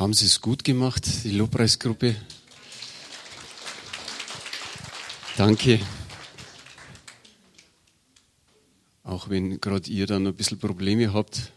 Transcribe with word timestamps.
Haben 0.00 0.14
Sie 0.14 0.24
es 0.24 0.40
gut 0.40 0.64
gemacht, 0.64 1.04
die 1.24 1.32
Lobpreisgruppe? 1.32 2.16
Danke. 5.36 5.78
Auch 9.04 9.28
wenn 9.28 9.60
gerade 9.60 9.90
ihr 9.90 10.06
dann 10.06 10.26
ein 10.26 10.34
bisschen 10.34 10.58
Probleme 10.58 11.12
habt, 11.12 11.52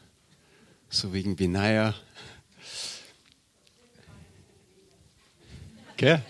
so 0.89 1.13
wegen 1.13 1.37
Benaya. 1.37 1.95
Gell? 5.95 6.21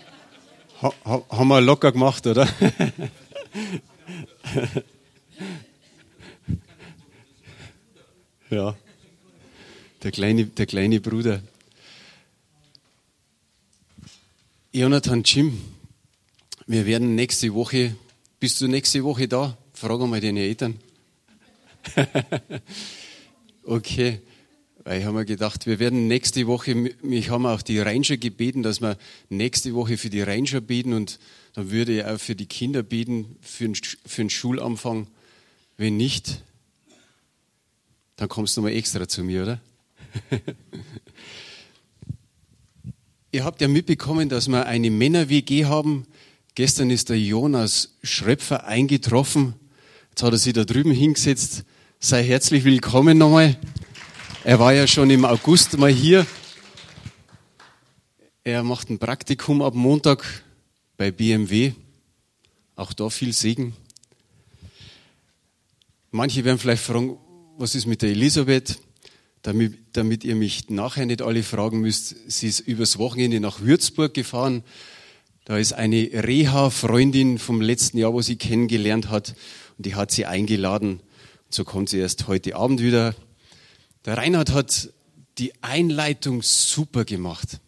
Ha, 0.82 0.92
ha, 1.04 1.22
haben 1.30 1.48
wir 1.48 1.60
locker 1.60 1.90
gemacht, 1.90 2.28
oder? 2.28 2.48
ja, 8.50 8.76
der 10.04 10.12
kleine, 10.12 10.46
der 10.46 10.66
kleine 10.66 11.00
Bruder. 11.00 11.42
Jonathan 14.76 15.22
Jim, 15.22 15.56
wir 16.66 16.84
werden 16.84 17.14
nächste 17.14 17.54
Woche, 17.54 17.94
bist 18.40 18.60
du 18.60 18.66
nächste 18.66 19.04
Woche 19.04 19.28
da? 19.28 19.56
Frag 19.72 20.00
mal 20.00 20.20
deine 20.20 20.40
Eltern. 20.40 20.80
okay, 23.62 24.20
weil 24.82 24.98
ich 24.98 25.06
habe 25.06 25.18
mir 25.18 25.26
gedacht, 25.26 25.68
wir 25.68 25.78
werden 25.78 26.08
nächste 26.08 26.48
Woche, 26.48 26.74
mich 26.74 27.30
haben 27.30 27.46
auch 27.46 27.62
die 27.62 27.78
Ranger 27.78 28.16
gebeten, 28.16 28.64
dass 28.64 28.80
wir 28.80 28.98
nächste 29.28 29.74
Woche 29.74 29.96
für 29.96 30.10
die 30.10 30.22
Ranger 30.22 30.60
beten 30.60 30.92
und 30.92 31.20
dann 31.52 31.70
würde 31.70 31.98
ich 31.98 32.04
auch 32.04 32.18
für 32.18 32.34
die 32.34 32.46
Kinder 32.46 32.82
beten, 32.82 33.36
für 33.42 33.66
den, 33.66 33.76
für 33.76 34.22
den 34.22 34.30
Schulanfang. 34.30 35.06
Wenn 35.76 35.96
nicht, 35.96 36.42
dann 38.16 38.28
kommst 38.28 38.56
du 38.56 38.62
mal 38.62 38.72
extra 38.72 39.06
zu 39.06 39.22
mir, 39.22 39.44
oder? 39.44 39.60
Ihr 43.34 43.44
habt 43.44 43.60
ja 43.60 43.66
mitbekommen, 43.66 44.28
dass 44.28 44.46
wir 44.46 44.64
eine 44.66 44.92
Männer-WG 44.92 45.64
haben. 45.64 46.06
Gestern 46.54 46.88
ist 46.90 47.08
der 47.08 47.18
Jonas 47.18 47.96
Schröpfer 48.04 48.64
eingetroffen. 48.68 49.54
Jetzt 50.10 50.22
hat 50.22 50.32
er 50.32 50.38
sich 50.38 50.52
da 50.52 50.64
drüben 50.64 50.92
hingesetzt. 50.92 51.64
Sei 51.98 52.22
herzlich 52.22 52.62
willkommen 52.62 53.18
nochmal. 53.18 53.58
Er 54.44 54.60
war 54.60 54.72
ja 54.72 54.86
schon 54.86 55.10
im 55.10 55.24
August 55.24 55.76
mal 55.78 55.90
hier. 55.90 56.24
Er 58.44 58.62
macht 58.62 58.88
ein 58.88 59.00
Praktikum 59.00 59.62
ab 59.62 59.74
Montag 59.74 60.24
bei 60.96 61.10
BMW. 61.10 61.72
Auch 62.76 62.92
da 62.92 63.10
viel 63.10 63.32
Segen. 63.32 63.74
Manche 66.12 66.44
werden 66.44 66.60
vielleicht 66.60 66.84
fragen, 66.84 67.18
was 67.58 67.74
ist 67.74 67.86
mit 67.86 68.00
der 68.00 68.10
Elisabeth? 68.10 68.78
Damit, 69.44 69.74
damit 69.92 70.24
ihr 70.24 70.36
mich 70.36 70.70
nachher 70.70 71.04
nicht 71.04 71.20
alle 71.20 71.42
fragen 71.42 71.80
müsst, 71.80 72.16
sie 72.26 72.48
ist 72.48 72.60
übers 72.60 72.98
Wochenende 72.98 73.40
nach 73.40 73.60
Würzburg 73.60 74.14
gefahren. 74.14 74.64
Da 75.44 75.58
ist 75.58 75.74
eine 75.74 75.98
Reha-Freundin 75.98 77.38
vom 77.38 77.60
letzten 77.60 77.98
Jahr, 77.98 78.14
wo 78.14 78.22
sie 78.22 78.36
kennengelernt 78.36 79.10
hat, 79.10 79.34
und 79.76 79.84
die 79.84 79.94
hat 79.94 80.10
sie 80.10 80.24
eingeladen. 80.24 81.00
So 81.50 81.64
kommt 81.64 81.90
sie 81.90 81.98
erst 81.98 82.26
heute 82.26 82.56
Abend 82.56 82.80
wieder. 82.80 83.14
Der 84.06 84.16
Reinhard 84.16 84.52
hat 84.52 84.90
die 85.36 85.52
Einleitung 85.60 86.40
super 86.40 87.04
gemacht. 87.04 87.60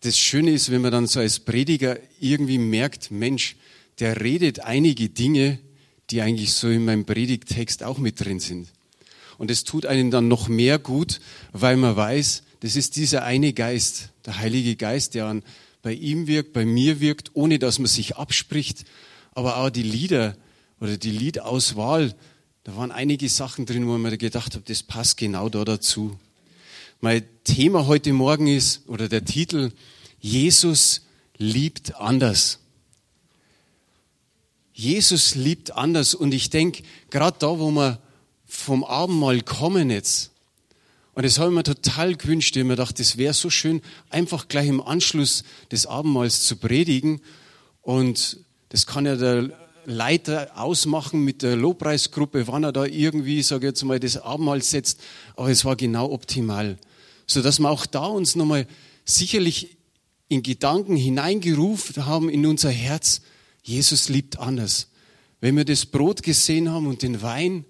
Das 0.00 0.18
Schöne 0.18 0.50
ist, 0.50 0.72
wenn 0.72 0.82
man 0.82 0.90
dann 0.90 1.06
so 1.06 1.20
als 1.20 1.38
Prediger 1.38 1.96
irgendwie 2.18 2.58
merkt, 2.58 3.12
Mensch, 3.12 3.54
der 4.00 4.20
redet 4.20 4.60
einige 4.60 5.08
Dinge, 5.08 5.60
die 6.10 6.20
eigentlich 6.22 6.52
so 6.52 6.68
in 6.68 6.84
meinem 6.84 7.04
Predigtext 7.04 7.82
auch 7.82 7.98
mit 7.98 8.24
drin 8.24 8.40
sind. 8.40 8.68
Und 9.38 9.50
es 9.50 9.64
tut 9.64 9.86
einem 9.86 10.10
dann 10.10 10.28
noch 10.28 10.48
mehr 10.48 10.78
gut, 10.78 11.20
weil 11.52 11.76
man 11.76 11.96
weiß, 11.96 12.42
das 12.60 12.76
ist 12.76 12.96
dieser 12.96 13.24
eine 13.24 13.52
Geist, 13.52 14.10
der 14.24 14.38
Heilige 14.38 14.76
Geist, 14.76 15.14
der 15.14 15.26
an, 15.26 15.42
bei 15.82 15.92
ihm 15.92 16.26
wirkt, 16.26 16.52
bei 16.52 16.64
mir 16.64 17.00
wirkt, 17.00 17.30
ohne 17.34 17.58
dass 17.58 17.78
man 17.78 17.86
sich 17.86 18.16
abspricht. 18.16 18.84
Aber 19.32 19.58
auch 19.58 19.70
die 19.70 19.82
Lieder 19.82 20.36
oder 20.80 20.96
die 20.96 21.10
Liedauswahl, 21.10 22.14
da 22.64 22.76
waren 22.76 22.90
einige 22.90 23.28
Sachen 23.28 23.66
drin, 23.66 23.86
wo 23.86 23.96
man 23.96 24.16
gedacht 24.18 24.54
habe, 24.54 24.64
das 24.66 24.82
passt 24.82 25.16
genau 25.16 25.48
da 25.48 25.64
dazu. 25.64 26.18
Mein 27.00 27.22
Thema 27.44 27.86
heute 27.86 28.12
Morgen 28.12 28.46
ist, 28.46 28.88
oder 28.88 29.08
der 29.08 29.24
Titel, 29.24 29.70
Jesus 30.18 31.02
liebt 31.36 31.94
anders. 31.96 32.58
Jesus 34.78 35.34
liebt 35.34 35.74
anders. 35.74 36.14
Und 36.14 36.34
ich 36.34 36.50
denke, 36.50 36.82
gerade 37.08 37.38
da, 37.38 37.58
wo 37.58 37.70
wir 37.70 37.98
vom 38.44 38.84
Abendmahl 38.84 39.40
kommen 39.40 39.88
jetzt, 39.88 40.32
und 41.14 41.24
das 41.24 41.38
habe 41.38 41.48
ich 41.48 41.54
mir 41.54 41.62
total 41.62 42.14
gewünscht, 42.14 42.54
ich 42.54 42.60
habe 42.60 42.68
mir 42.68 42.76
gedacht, 42.76 43.00
das 43.00 43.16
wäre 43.16 43.32
so 43.32 43.48
schön, 43.48 43.80
einfach 44.10 44.48
gleich 44.48 44.68
im 44.68 44.82
Anschluss 44.82 45.44
des 45.72 45.86
Abendmahls 45.86 46.42
zu 46.42 46.56
predigen. 46.56 47.22
Und 47.80 48.38
das 48.68 48.86
kann 48.86 49.06
ja 49.06 49.16
der 49.16 49.50
Leiter 49.86 50.50
ausmachen 50.54 51.24
mit 51.24 51.40
der 51.40 51.56
Lobpreisgruppe, 51.56 52.46
wann 52.46 52.64
er 52.64 52.72
da 52.72 52.84
irgendwie, 52.84 53.42
sage 53.42 53.66
ich 53.66 53.70
jetzt 53.70 53.82
mal, 53.82 53.98
das 53.98 54.18
Abendmahl 54.18 54.60
setzt. 54.60 55.00
Aber 55.36 55.48
es 55.48 55.64
war 55.64 55.74
genau 55.74 56.12
optimal. 56.12 56.76
Sodass 57.26 57.60
wir 57.60 57.70
auch 57.70 57.86
da 57.86 58.04
uns 58.04 58.36
nochmal 58.36 58.66
sicherlich 59.06 59.78
in 60.28 60.42
Gedanken 60.42 60.96
hineingerufen 60.96 62.04
haben 62.04 62.28
in 62.28 62.44
unser 62.44 62.70
Herz, 62.70 63.22
Jesus 63.66 64.08
liebt 64.08 64.38
anders. 64.38 64.88
Wenn 65.40 65.56
wir 65.56 65.64
das 65.64 65.86
Brot 65.86 66.22
gesehen 66.22 66.70
haben 66.70 66.86
und 66.86 67.02
den 67.02 67.20
Wein, 67.20 67.64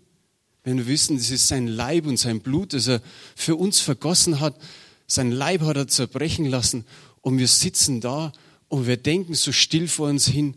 wenn 0.62 0.76
wir 0.76 0.86
wissen, 0.86 1.16
das 1.16 1.30
ist 1.30 1.48
sein 1.48 1.66
Leib 1.66 2.06
und 2.06 2.18
sein 2.18 2.40
Blut, 2.40 2.74
das 2.74 2.86
er 2.86 3.00
für 3.34 3.56
uns 3.56 3.80
vergossen 3.80 4.40
hat, 4.40 4.58
sein 5.06 5.30
Leib 5.30 5.62
hat 5.62 5.76
er 5.76 5.88
zerbrechen 5.88 6.44
lassen 6.44 6.84
und 7.22 7.38
wir 7.38 7.48
sitzen 7.48 8.02
da 8.02 8.32
und 8.68 8.86
wir 8.86 8.98
denken 8.98 9.34
so 9.34 9.52
still 9.52 9.88
vor 9.88 10.08
uns 10.08 10.26
hin, 10.26 10.56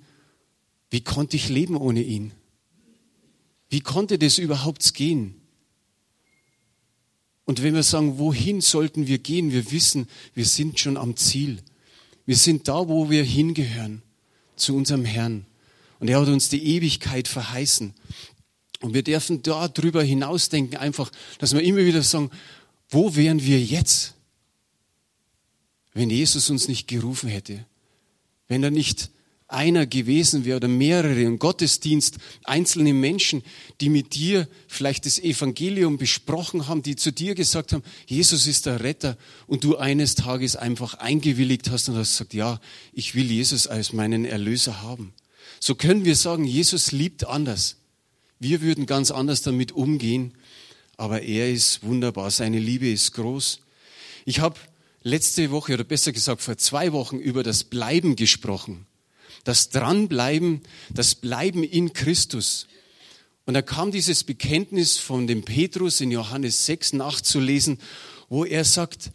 wie 0.90 1.02
konnte 1.02 1.38
ich 1.38 1.48
leben 1.48 1.78
ohne 1.78 2.04
ihn? 2.04 2.34
Wie 3.70 3.82
konnte 3.82 4.20
das 4.20 4.40
überhaupt 4.40 4.94
gehen? 4.94 5.36
Und 7.46 7.64
wenn 7.64 7.76
wir 7.76 7.84
sagen, 7.84 8.18
wohin 8.18 8.60
sollten 8.60 9.08
wir 9.08 9.20
gehen? 9.20 9.52
Wir 9.52 9.72
wissen, 9.72 10.08
wir 10.34 10.46
sind 10.46 10.80
schon 10.80 10.98
am 10.98 11.16
Ziel. 11.16 11.62
Wir 12.26 12.36
sind 12.36 12.68
da, 12.68 12.90
wo 12.90 13.10
wir 13.10 13.24
hingehören 13.24 14.02
zu 14.60 14.76
unserem 14.76 15.06
Herrn. 15.06 15.46
Und 16.00 16.10
er 16.10 16.20
hat 16.20 16.28
uns 16.28 16.50
die 16.50 16.76
Ewigkeit 16.76 17.28
verheißen. 17.28 17.94
Und 18.82 18.94
wir 18.94 19.04
dürfen 19.04 19.44
da 19.44 19.68
drüber 19.68 20.04
hinausdenken, 20.04 20.78
einfach, 20.78 21.12
dass 21.40 21.54
wir 21.54 21.62
immer 21.62 21.80
wieder 21.80 22.02
sagen, 22.02 22.32
wo 22.90 23.16
wären 23.16 23.44
wir 23.44 23.62
jetzt, 23.62 24.14
wenn 25.94 26.10
Jesus 26.10 26.50
uns 26.50 26.68
nicht 26.68 26.88
gerufen 26.88 27.30
hätte? 27.30 27.66
Wenn 28.48 28.64
er 28.64 28.72
nicht 28.72 29.10
einer 29.50 29.88
gewesen 29.88 30.46
wäre 30.46 30.58
oder 30.58 30.68
mehrere 30.68 31.22
im 31.22 31.40
Gottesdienst, 31.40 32.18
einzelne 32.44 32.94
Menschen, 32.94 33.44
die 33.82 33.90
mit 33.90 34.14
dir 34.14 34.48
vielleicht 34.68 35.08
das 35.08 35.18
Evangelium 35.20 35.98
besprochen 35.98 36.68
haben, 36.68 36.84
die 36.84 36.96
zu 36.96 37.12
dir 37.12 37.34
gesagt 37.34 37.74
haben, 37.74 37.84
Jesus 38.06 38.46
ist 38.46 38.68
der 38.68 38.84
Retter 38.84 39.18
und 39.48 39.64
du 39.64 39.76
eines 39.76 40.14
Tages 40.16 40.56
einfach 40.56 40.94
eingewilligt 40.94 41.70
hast 41.72 41.90
und 41.90 41.98
hast 41.98 42.12
gesagt, 42.12 42.36
ja, 42.36 42.62
ich 42.94 43.16
will 43.16 43.30
Jesus 43.30 43.66
als 43.66 43.92
meinen 43.92 44.24
Erlöser 44.24 44.84
haben. 44.84 45.14
So 45.60 45.74
können 45.74 46.06
wir 46.06 46.16
sagen, 46.16 46.46
Jesus 46.46 46.92
liebt 46.92 47.26
anders. 47.26 47.78
Wir 48.40 48.62
würden 48.62 48.86
ganz 48.86 49.10
anders 49.10 49.42
damit 49.42 49.72
umgehen, 49.72 50.34
aber 50.96 51.24
er 51.24 51.52
ist 51.52 51.84
wunderbar, 51.84 52.30
seine 52.30 52.60
Liebe 52.60 52.90
ist 52.90 53.14
groß. 53.14 53.62
Ich 54.26 54.40
habe 54.42 54.60
letzte 55.02 55.50
Woche 55.50 55.74
oder 55.74 55.84
besser 55.84 56.12
gesagt 56.12 56.42
vor 56.42 56.58
zwei 56.58 56.94
Wochen 56.94 57.18
über 57.18 57.42
das 57.42 57.64
Bleiben 57.64 58.16
gesprochen 58.16 58.86
das 59.50 59.70
Dranbleiben, 59.70 60.62
das 60.92 61.16
Bleiben 61.16 61.64
in 61.64 61.92
Christus. 61.94 62.68
Und 63.48 63.56
da 63.56 63.64
kam 63.64 63.92
dieses 63.92 64.24
Bekenntnis 64.24 65.00
von 65.00 65.26
dem 65.26 65.44
Petrus 65.44 66.02
in 66.02 66.12
Johannes 66.12 66.68
6 66.68 66.94
nachzulesen, 66.94 67.80
wo 68.30 68.46
er 68.46 68.64
sagt, 68.64 69.10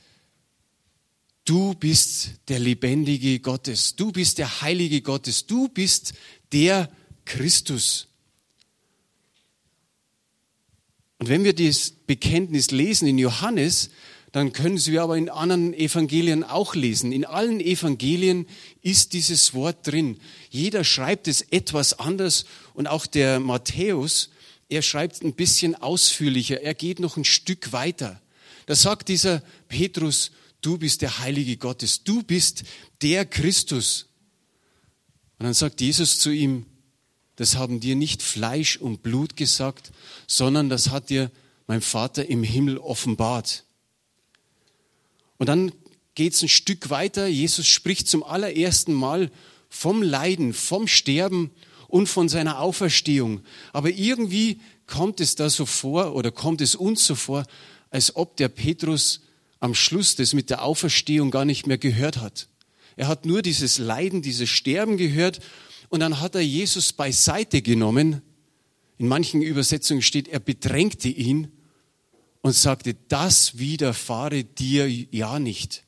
du 1.45 1.75
bist 1.75 2.31
der 2.49 2.59
lebendige 2.59 3.39
Gottes, 3.39 3.95
du 3.95 4.11
bist 4.11 4.39
der 4.39 4.61
heilige 4.61 5.03
Gottes, 5.03 5.47
du 5.47 5.69
bist 5.69 6.15
der 6.51 6.91
Christus. 7.27 8.09
Und 11.19 11.29
wenn 11.29 11.45
wir 11.45 11.55
das 11.55 11.93
Bekenntnis 12.09 12.73
lesen 12.73 13.07
in 13.07 13.19
Johannes, 13.19 13.91
dann 14.35 14.53
können 14.53 14.79
Sie 14.79 14.99
aber 14.99 15.17
in 15.17 15.29
anderen 15.29 15.73
Evangelien 15.75 16.43
auch 16.43 16.75
lesen. 16.75 17.13
In 17.13 17.25
allen 17.25 17.61
Evangelien 17.61 18.49
ist 18.83 19.13
dieses 19.13 19.55
Wort 19.55 19.87
drin. 19.87 20.19
Jeder 20.51 20.83
schreibt 20.83 21.29
es 21.29 21.41
etwas 21.41 22.01
anders 22.01 22.45
und 22.73 22.89
auch 22.89 23.07
der 23.07 23.39
Matthäus, 23.39 24.31
er 24.69 24.83
schreibt 24.83 25.23
ein 25.23 25.35
bisschen 25.35 25.77
ausführlicher. 25.77 26.61
Er 26.63 26.75
geht 26.75 26.99
noch 26.99 27.17
ein 27.17 27.25
Stück 27.25 27.73
weiter. 27.73 28.21
Da 28.67 28.75
sagt 28.75 29.09
dieser 29.09 29.41
Petrus, 29.69 30.33
du 30.63 30.79
bist 30.79 31.03
der 31.03 31.21
Heilige 31.21 31.57
Gottes, 31.57 32.03
du 32.03 32.25
bist 32.25 32.65
der 33.03 33.27
Christus. 33.27 34.07
Und 35.39 35.45
dann 35.45 35.55
sagt 35.55 35.81
Jesus 35.81 36.19
zu 36.19 36.31
ihm, 36.31 36.67
das 37.37 37.55
haben 37.55 37.79
dir 37.79 37.95
nicht 37.95 38.21
Fleisch 38.21 38.79
und 38.79 39.05
Blut 39.05 39.37
gesagt, 39.37 39.93
sondern 40.27 40.69
das 40.71 40.91
hat 40.91 41.11
dir 41.11 41.31
mein 41.69 41.81
Vater 41.81 42.29
im 42.29 42.43
Himmel 42.43 42.79
offenbart. 42.79 43.65
Und 45.45 45.49
dann 45.49 45.73
geht 46.15 46.33
es 46.33 46.41
ein 46.41 46.49
Stück 46.49 46.89
weiter. 46.89 47.27
Jesus 47.27 47.67
spricht 47.67 48.09
zum 48.09 48.23
allerersten 48.23 48.95
Mal 48.95 49.31
vom 49.69 50.01
Leiden, 50.01 50.55
vom 50.55 50.89
Sterben 50.89 51.51
und 51.87 52.07
von 52.09 52.31
seiner 52.31 52.61
Auferstehung. 52.61 53.43
Aber 53.75 53.91
irgendwie 53.91 54.63
kommt 54.87 55.21
es 55.21 55.35
da 55.35 55.51
so 55.51 55.67
vor 55.67 56.15
oder 56.15 56.31
kommt 56.31 56.63
es 56.63 56.75
uns 56.75 57.05
so 57.05 57.15
vor, 57.15 57.45
als 57.91 58.17
ob 58.17 58.39
der 58.39 58.49
Petrus 58.49 59.21
am 59.61 59.75
Schluss 59.75 60.17
das 60.17 60.33
mit 60.33 60.49
der 60.49 60.63
Auferstehung 60.63 61.31
gar 61.31 61.45
nicht 61.45 61.67
mehr 61.67 61.77
gehört 61.77 62.23
hat. 62.23 62.49
Er 62.97 63.09
hat 63.09 63.27
nur 63.27 63.43
dieses 63.43 63.77
Leiden, 63.77 64.23
dieses 64.23 64.49
Sterben 64.49 64.97
gehört 64.97 65.41
und 65.91 66.01
dann 66.01 66.23
hat 66.23 66.35
er 66.37 66.41
Jesus 66.41 66.95
beiseite 66.95 67.61
genommen. 67.61 68.23
In 68.97 69.09
manchen 69.09 69.43
Übersetzungen 69.43 70.01
steht, 70.01 70.27
er 70.27 70.41
bedrängte 70.41 71.11
ihn 71.11 71.49
und 72.45 72.53
sagte, 72.53 72.95
das 73.09 73.57
widerfahre 73.57 74.45
dir 74.45 74.87
ja 74.87 75.39
nicht. 75.39 75.83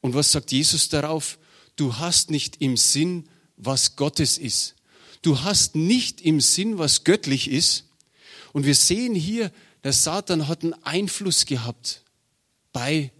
Und 0.00 0.14
was 0.14 0.32
sagt 0.32 0.50
Jesus 0.50 0.88
darauf? 0.88 1.38
Du 1.76 1.98
hast 1.98 2.32
nicht 2.32 2.60
im 2.60 2.76
Sinn, 2.76 3.28
was 3.56 3.94
Gottes 3.94 4.36
ist. 4.36 4.74
Du 5.22 5.42
hast 5.42 5.76
nicht 5.76 6.20
im 6.20 6.40
Sinn, 6.40 6.78
was 6.78 7.04
göttlich 7.04 7.48
ist. 7.48 7.84
Und 8.52 8.66
wir 8.66 8.74
sehen 8.74 9.14
hier, 9.14 9.52
der 9.84 9.92
Satan 9.92 10.48
hat 10.48 10.64
einen 10.64 10.74
Einfluss 10.82 11.46
gehabt 11.46 12.02
bei 12.72 13.12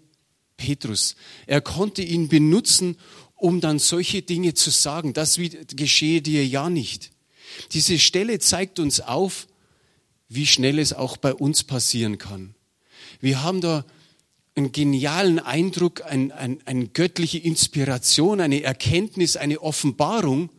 Petrus. 0.56 1.14
Er 1.46 1.60
konnte 1.60 2.02
ihn 2.02 2.26
benutzen, 2.26 2.96
um 3.36 3.60
dann 3.60 3.78
solche 3.78 4.22
Dinge 4.22 4.54
zu 4.54 4.70
sagen. 4.70 5.12
Das 5.12 5.38
geschehe 5.68 6.22
dir 6.22 6.44
ja 6.44 6.68
nicht. 6.68 7.12
Diese 7.70 8.00
Stelle 8.00 8.40
zeigt 8.40 8.80
uns 8.80 8.98
auf, 8.98 9.46
wie 10.34 10.46
schnell 10.46 10.78
es 10.78 10.92
auch 10.92 11.16
bei 11.16 11.32
uns 11.32 11.64
passieren 11.64 12.18
kann. 12.18 12.54
Wir 13.20 13.42
haben 13.42 13.60
da 13.60 13.84
einen 14.56 14.72
genialen 14.72 15.38
Eindruck, 15.38 16.02
eine 16.04 16.34
ein, 16.36 16.60
ein 16.64 16.92
göttliche 16.92 17.38
Inspiration, 17.38 18.40
eine 18.40 18.62
Erkenntnis, 18.62 19.36
eine 19.36 19.60
Offenbarung. 19.60 20.50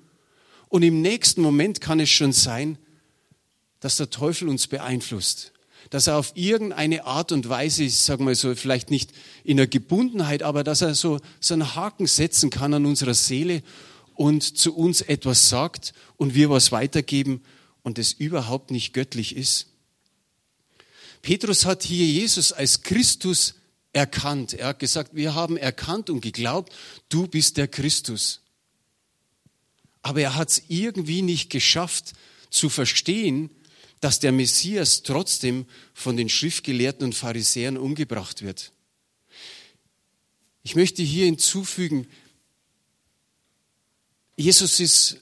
Und 0.68 0.83
im 0.83 1.01
nächsten 1.01 1.42
Moment 1.42 1.80
kann 1.80 2.00
es 2.00 2.10
schon 2.10 2.33
sein, 2.33 2.77
dass 3.80 3.98
der 3.98 4.10
Teufel 4.10 4.50
uns 4.50 4.68
beeinflusst. 4.68 5.54
Dass 5.92 6.07
er 6.07 6.18
auf 6.18 6.31
irgendeine 6.36 7.06
Art 7.06 7.31
und 7.31 7.48
Weise, 7.48 7.83
ich 7.83 7.98
sage 7.98 8.24
mal 8.24 8.36
so, 8.36 8.56
vielleicht 8.56 8.89
nicht 8.89 9.12
in 9.44 9.57
der 9.57 9.68
Gebundenheit, 9.68 10.42
aber 10.42 10.63
dass 10.63 10.81
er 10.81 10.95
so, 10.95 11.19
so 11.39 11.54
einen 11.54 11.75
Haken 11.75 12.07
setzen 12.07 12.50
kann 12.50 12.74
an 12.74 12.86
unserer 12.86 13.13
Seele 13.13 13.62
und 14.16 14.57
zu 14.57 14.75
uns 14.75 15.01
etwas 15.01 15.50
sagt 15.50 15.94
und 16.18 16.33
wir 16.33 16.50
was 16.50 16.72
weitergeben 16.72 17.42
und 17.85 17.99
es 17.99 18.13
überhaupt 18.13 18.71
nicht 18.71 18.93
göttlich 18.93 19.35
ist. 19.35 19.67
Petrus 21.21 21.65
hat 21.65 21.83
hier 21.83 22.05
Jesus 22.05 22.51
als 22.51 22.81
Christus 22.81 23.53
erkannt. 23.93 24.55
Er 24.55 24.69
hat 24.69 24.79
gesagt, 24.79 25.15
wir 25.15 25.35
haben 25.35 25.55
erkannt 25.55 26.09
und 26.09 26.21
geglaubt, 26.21 26.73
du 27.09 27.27
bist 27.27 27.57
der 27.57 27.67
Christus. 27.67 28.41
Aber 30.01 30.19
er 30.19 30.35
hat 30.35 30.49
es 30.49 30.63
irgendwie 30.67 31.21
nicht 31.21 31.51
geschafft 31.51 32.13
zu 32.49 32.69
verstehen, 32.69 33.51
dass 34.01 34.19
der 34.19 34.31
Messias 34.31 35.03
trotzdem 35.03 35.67
von 35.93 36.17
den 36.17 36.27
Schriftgelehrten 36.27 37.05
und 37.05 37.13
Pharisäern 37.13 37.77
umgebracht 37.77 38.41
wird. 38.41 38.71
Ich 40.63 40.75
möchte 40.75 41.03
hier 41.03 41.25
hinzufügen, 41.25 42.07
Jesus 44.38 44.79
ist 44.79 45.21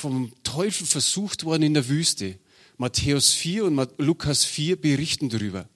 vom 0.00 0.32
Teufel 0.42 0.86
versucht 0.86 1.44
worden 1.44 1.62
in 1.62 1.74
der 1.74 1.88
Wüste. 1.88 2.38
Matthäus 2.78 3.32
4 3.32 3.66
und 3.66 3.90
Lukas 3.98 4.44
4 4.44 4.80
berichten 4.80 5.28
darüber. 5.28 5.68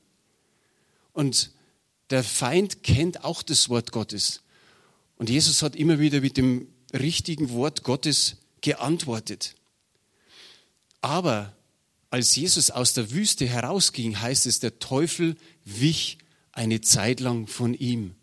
Und 1.13 1.51
der 2.11 2.25
Feind 2.25 2.83
kennt 2.83 3.25
auch 3.25 3.43
das 3.43 3.69
Wort 3.69 3.93
Gottes. 3.93 4.43
Und 5.17 5.31
Jesus 5.31 5.63
hat 5.63 5.77
immer 5.77 5.99
wieder 5.99 6.21
mit 6.21 6.37
dem 6.37 6.69
richtigen 6.93 7.51
Wort 7.51 7.83
Gottes 7.83 8.37
geantwortet. 8.63 9.55
Aber 11.01 11.55
als 12.11 12.35
Jesus 12.35 12.71
aus 12.71 12.95
der 12.95 13.11
Wüste 13.11 13.47
herausging, 13.47 14.21
heißt 14.21 14.47
es, 14.47 14.61
der 14.61 14.79
Teufel 14.79 15.37
wich 15.65 16.19
eine 16.53 16.81
Zeit 16.81 17.21
lang 17.21 17.47
von 17.47 17.75
ihm. 17.75 18.15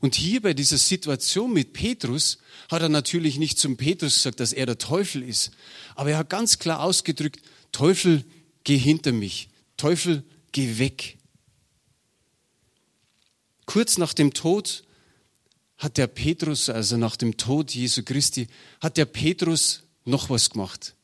Und 0.00 0.14
hier 0.14 0.40
bei 0.40 0.54
dieser 0.54 0.78
Situation 0.78 1.52
mit 1.52 1.72
Petrus 1.72 2.38
hat 2.70 2.82
er 2.82 2.88
natürlich 2.88 3.38
nicht 3.38 3.58
zum 3.58 3.76
Petrus 3.76 4.14
gesagt, 4.14 4.40
dass 4.40 4.52
er 4.52 4.66
der 4.66 4.78
Teufel 4.78 5.22
ist. 5.22 5.50
Aber 5.94 6.10
er 6.10 6.18
hat 6.18 6.30
ganz 6.30 6.58
klar 6.58 6.80
ausgedrückt, 6.80 7.42
Teufel, 7.72 8.24
geh 8.64 8.78
hinter 8.78 9.12
mich. 9.12 9.48
Teufel, 9.76 10.24
geh 10.52 10.78
weg. 10.78 11.18
Kurz 13.66 13.98
nach 13.98 14.14
dem 14.14 14.32
Tod 14.32 14.84
hat 15.76 15.96
der 15.96 16.06
Petrus, 16.06 16.68
also 16.68 16.96
nach 16.96 17.16
dem 17.16 17.36
Tod 17.36 17.74
Jesu 17.74 18.02
Christi, 18.02 18.48
hat 18.80 18.96
der 18.96 19.04
Petrus 19.04 19.82
noch 20.04 20.30
was 20.30 20.50
gemacht. 20.50 20.94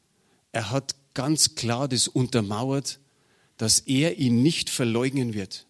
Er 0.52 0.70
hat 0.70 0.94
ganz 1.14 1.54
klar 1.54 1.88
das 1.88 2.08
untermauert, 2.08 2.98
dass 3.56 3.80
er 3.80 4.18
ihn 4.18 4.42
nicht 4.42 4.70
verleugnen 4.70 5.34
wird. 5.34 5.66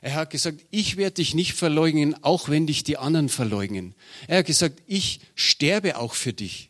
Er 0.00 0.14
hat 0.14 0.30
gesagt, 0.30 0.60
ich 0.70 0.96
werde 0.96 1.14
dich 1.14 1.34
nicht 1.34 1.54
verleugnen, 1.54 2.22
auch 2.22 2.48
wenn 2.48 2.66
dich 2.66 2.84
die 2.84 2.96
anderen 2.96 3.28
verleugnen. 3.28 3.94
Er 4.26 4.38
hat 4.38 4.46
gesagt, 4.46 4.82
ich 4.86 5.20
sterbe 5.34 5.96
auch 5.96 6.14
für 6.14 6.32
dich. 6.32 6.68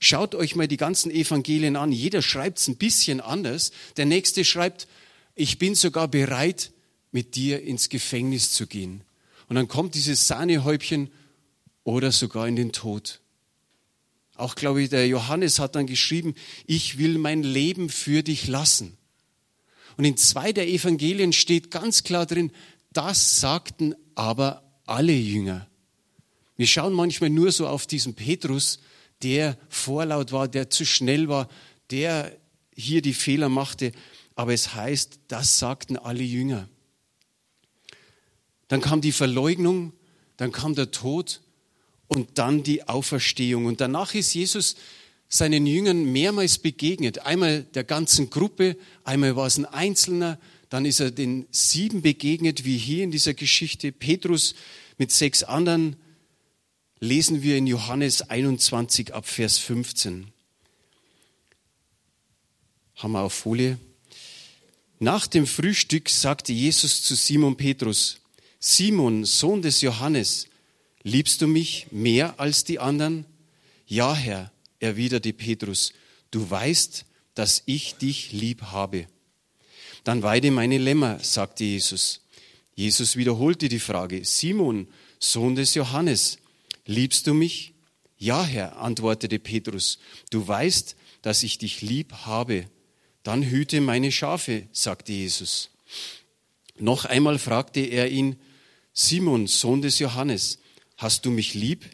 Schaut 0.00 0.34
euch 0.34 0.54
mal 0.54 0.68
die 0.68 0.76
ganzen 0.76 1.10
Evangelien 1.10 1.76
an. 1.76 1.92
Jeder 1.92 2.22
schreibt 2.22 2.58
es 2.58 2.68
ein 2.68 2.76
bisschen 2.76 3.20
anders. 3.20 3.72
Der 3.96 4.06
nächste 4.06 4.44
schreibt, 4.44 4.86
ich 5.34 5.58
bin 5.58 5.74
sogar 5.74 6.08
bereit, 6.08 6.72
mit 7.10 7.36
dir 7.36 7.62
ins 7.62 7.88
Gefängnis 7.88 8.52
zu 8.52 8.66
gehen. 8.66 9.02
Und 9.48 9.56
dann 9.56 9.68
kommt 9.68 9.94
dieses 9.94 10.26
Sahnehäubchen 10.26 11.10
oder 11.84 12.12
sogar 12.12 12.46
in 12.46 12.56
den 12.56 12.72
Tod. 12.72 13.20
Auch, 14.34 14.54
glaube 14.54 14.82
ich, 14.82 14.90
der 14.90 15.08
Johannes 15.08 15.58
hat 15.58 15.74
dann 15.74 15.86
geschrieben, 15.86 16.34
ich 16.66 16.98
will 16.98 17.18
mein 17.18 17.42
Leben 17.42 17.88
für 17.88 18.22
dich 18.22 18.46
lassen. 18.46 18.96
Und 19.98 20.04
in 20.04 20.16
zwei 20.16 20.52
der 20.52 20.68
Evangelien 20.68 21.32
steht 21.32 21.72
ganz 21.72 22.04
klar 22.04 22.24
drin, 22.24 22.52
das 22.92 23.40
sagten 23.40 23.96
aber 24.14 24.62
alle 24.86 25.12
Jünger. 25.12 25.68
Wir 26.56 26.68
schauen 26.68 26.92
manchmal 26.92 27.30
nur 27.30 27.50
so 27.50 27.66
auf 27.66 27.86
diesen 27.86 28.14
Petrus, 28.14 28.78
der 29.22 29.58
vorlaut 29.68 30.30
war, 30.30 30.46
der 30.46 30.70
zu 30.70 30.86
schnell 30.86 31.28
war, 31.28 31.48
der 31.90 32.36
hier 32.76 33.02
die 33.02 33.12
Fehler 33.12 33.48
machte. 33.48 33.90
Aber 34.36 34.54
es 34.54 34.72
heißt, 34.72 35.18
das 35.26 35.58
sagten 35.58 35.96
alle 35.96 36.22
Jünger. 36.22 36.68
Dann 38.68 38.80
kam 38.80 39.00
die 39.00 39.12
Verleugnung, 39.12 39.92
dann 40.36 40.52
kam 40.52 40.76
der 40.76 40.92
Tod 40.92 41.40
und 42.06 42.38
dann 42.38 42.62
die 42.62 42.86
Auferstehung. 42.86 43.66
Und 43.66 43.80
danach 43.80 44.14
ist 44.14 44.32
Jesus 44.32 44.76
seinen 45.28 45.66
Jüngern 45.66 46.04
mehrmals 46.04 46.58
begegnet. 46.58 47.20
Einmal 47.20 47.62
der 47.74 47.84
ganzen 47.84 48.30
Gruppe, 48.30 48.76
einmal 49.04 49.36
war 49.36 49.46
es 49.46 49.58
ein 49.58 49.66
Einzelner, 49.66 50.38
dann 50.70 50.84
ist 50.84 51.00
er 51.00 51.10
den 51.10 51.46
sieben 51.50 52.02
begegnet, 52.02 52.64
wie 52.64 52.76
hier 52.76 53.04
in 53.04 53.10
dieser 53.10 53.34
Geschichte. 53.34 53.92
Petrus 53.92 54.54
mit 54.96 55.12
sechs 55.12 55.42
anderen 55.42 55.96
lesen 57.00 57.42
wir 57.42 57.56
in 57.56 57.66
Johannes 57.66 58.22
21 58.28 59.14
ab 59.14 59.26
Vers 59.26 59.58
15. 59.58 60.28
Haben 62.96 63.12
wir 63.12 63.20
auf 63.20 63.32
Folie. 63.32 63.78
Nach 64.98 65.26
dem 65.26 65.46
Frühstück 65.46 66.08
sagte 66.08 66.52
Jesus 66.52 67.02
zu 67.02 67.14
Simon 67.14 67.56
Petrus, 67.56 68.18
Simon, 68.58 69.24
Sohn 69.24 69.62
des 69.62 69.80
Johannes, 69.80 70.48
liebst 71.04 71.40
du 71.40 71.46
mich 71.46 71.86
mehr 71.92 72.40
als 72.40 72.64
die 72.64 72.80
anderen? 72.80 73.24
Ja, 73.86 74.14
Herr, 74.14 74.50
erwiderte 74.80 75.32
Petrus, 75.32 75.92
du 76.30 76.48
weißt, 76.48 77.04
dass 77.34 77.62
ich 77.66 77.94
dich 77.96 78.32
lieb 78.32 78.62
habe. 78.62 79.06
Dann 80.04 80.22
weide 80.22 80.50
meine 80.50 80.78
Lämmer, 80.78 81.18
sagte 81.20 81.64
Jesus. 81.64 82.22
Jesus 82.74 83.16
wiederholte 83.16 83.68
die 83.68 83.78
Frage, 83.80 84.24
Simon, 84.24 84.88
Sohn 85.18 85.54
des 85.54 85.74
Johannes, 85.74 86.38
liebst 86.86 87.26
du 87.26 87.34
mich? 87.34 87.74
Ja, 88.16 88.44
Herr, 88.44 88.78
antwortete 88.78 89.38
Petrus, 89.38 89.98
du 90.30 90.46
weißt, 90.46 90.96
dass 91.22 91.42
ich 91.42 91.58
dich 91.58 91.82
lieb 91.82 92.12
habe. 92.24 92.66
Dann 93.22 93.42
hüte 93.42 93.80
meine 93.80 94.12
Schafe, 94.12 94.68
sagte 94.72 95.12
Jesus. 95.12 95.70
Noch 96.78 97.04
einmal 97.04 97.38
fragte 97.38 97.80
er 97.80 98.10
ihn, 98.10 98.36
Simon, 98.92 99.46
Sohn 99.46 99.82
des 99.82 99.98
Johannes, 99.98 100.58
hast 100.96 101.26
du 101.26 101.30
mich 101.30 101.54
lieb? 101.54 101.84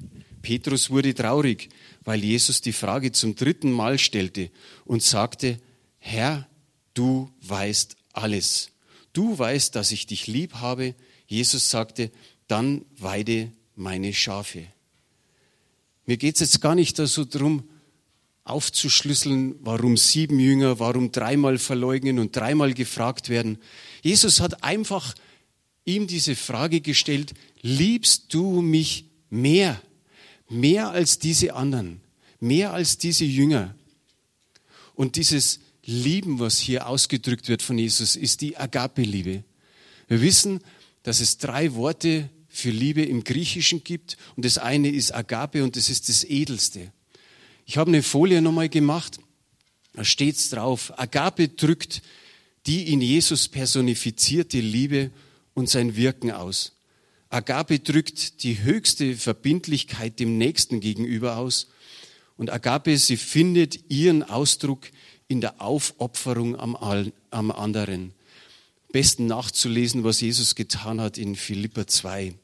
Petrus 0.43 0.91
wurde 0.91 1.15
traurig, 1.15 1.71
weil 2.05 2.23
Jesus 2.23 2.61
die 2.61 2.73
Frage 2.73 3.13
zum 3.13 3.35
dritten 3.35 3.73
Mal 3.73 3.99
stellte 3.99 4.51
und 4.85 5.03
sagte, 5.03 5.59
Herr, 5.99 6.49
du 6.93 7.31
weißt 7.43 7.97
alles. 8.13 8.71
Du 9.13 9.39
weißt, 9.39 9.75
dass 9.75 9.93
ich 9.93 10.07
dich 10.07 10.27
lieb 10.27 10.55
habe. 10.55 10.95
Jesus 11.27 11.71
sagte, 11.71 12.11
dann 12.47 12.85
weide 12.99 13.53
meine 13.75 14.13
Schafe. 14.13 14.67
Mir 16.07 16.17
geht 16.17 16.35
es 16.35 16.41
jetzt 16.41 16.61
gar 16.61 16.75
nicht 16.75 16.97
so 16.97 17.25
darum, 17.25 17.65
aufzuschlüsseln, 18.45 19.55
warum 19.61 19.97
sieben 19.97 20.39
Jünger, 20.39 20.79
warum 20.79 21.11
dreimal 21.13 21.59
verleugnen 21.59 22.19
und 22.19 22.37
dreimal 22.37 22.75
gefragt 22.75 23.31
werden. 23.31 23.59
Jesus 24.03 24.41
hat 24.41 24.63
einfach 24.63 25.15
ihm 25.87 26.07
diese 26.07 26.37
Frage 26.37 26.83
gestellt, 26.83 27.33
liebst 27.63 28.35
du 28.35 28.61
mich 28.61 29.07
mehr? 29.31 29.81
Mehr 30.49 30.91
als 30.91 31.19
diese 31.19 31.55
anderen, 31.55 32.01
mehr 32.41 32.73
als 32.73 32.99
diese 32.99 33.25
Jünger. 33.25 33.75
Und 34.95 35.17
dieses 35.17 35.61
Lieben, 35.85 36.39
was 36.39 36.59
hier 36.59 36.87
ausgedrückt 36.87 37.49
wird 37.49 37.63
von 37.63 37.79
Jesus, 37.79 38.17
ist 38.17 38.41
die 38.41 38.57
Agape-Liebe. 38.57 39.45
Wir 40.09 40.21
wissen, 40.21 40.61
dass 41.03 41.21
es 41.21 41.39
drei 41.39 41.75
Worte 41.75 42.31
für 42.49 42.71
Liebe 42.71 43.03
im 43.03 43.25
Griechischen 43.25 43.83
gibt 43.83 44.17
und 44.37 44.45
das 44.45 44.59
eine 44.59 44.89
ist 44.89 45.15
Agape 45.15 45.65
und 45.65 45.77
das 45.77 45.89
ist 45.89 46.09
das 46.09 46.25
Edelste. 46.25 46.93
Ich 47.67 47.77
habe 47.79 47.91
eine 47.91 48.03
Folie 48.03 48.41
nochmal 48.41 48.69
gemacht, 48.69 49.19
da 49.93 50.05
steht's 50.05 50.51
drauf. 50.51 50.93
Agape 50.99 51.49
drückt 51.49 52.03
die 52.67 52.93
in 52.93 53.01
Jesus 53.01 53.49
personifizierte 53.49 54.61
Liebe 54.61 55.11
und 55.55 55.69
sein 55.69 55.97
Wirken 55.97 56.31
aus. 56.31 56.73
Agape 57.35 57.81
drückt 57.81 58.45
die 58.45 58.63
höchste 58.63 59.17
Verbindlichkeit 59.17 60.21
dem 60.21 60.39
Nächsten 60.39 60.79
gegenüber 60.79 61.37
aus. 61.37 61.67
Und 62.37 62.49
Agape, 62.49 62.97
sie 62.97 63.17
findet 63.17 63.91
ihren 63.91 64.23
Ausdruck 64.23 64.87
in 65.27 65.41
der 65.41 65.61
Aufopferung 65.61 66.55
am, 66.59 66.77
am 67.31 67.51
anderen. 67.51 68.13
Besten 68.93 69.27
nachzulesen, 69.27 70.05
was 70.05 70.21
Jesus 70.21 70.55
getan 70.55 71.01
hat 71.01 71.19
in 71.19 71.35
Philippa 71.35 71.89
2. 71.89 72.35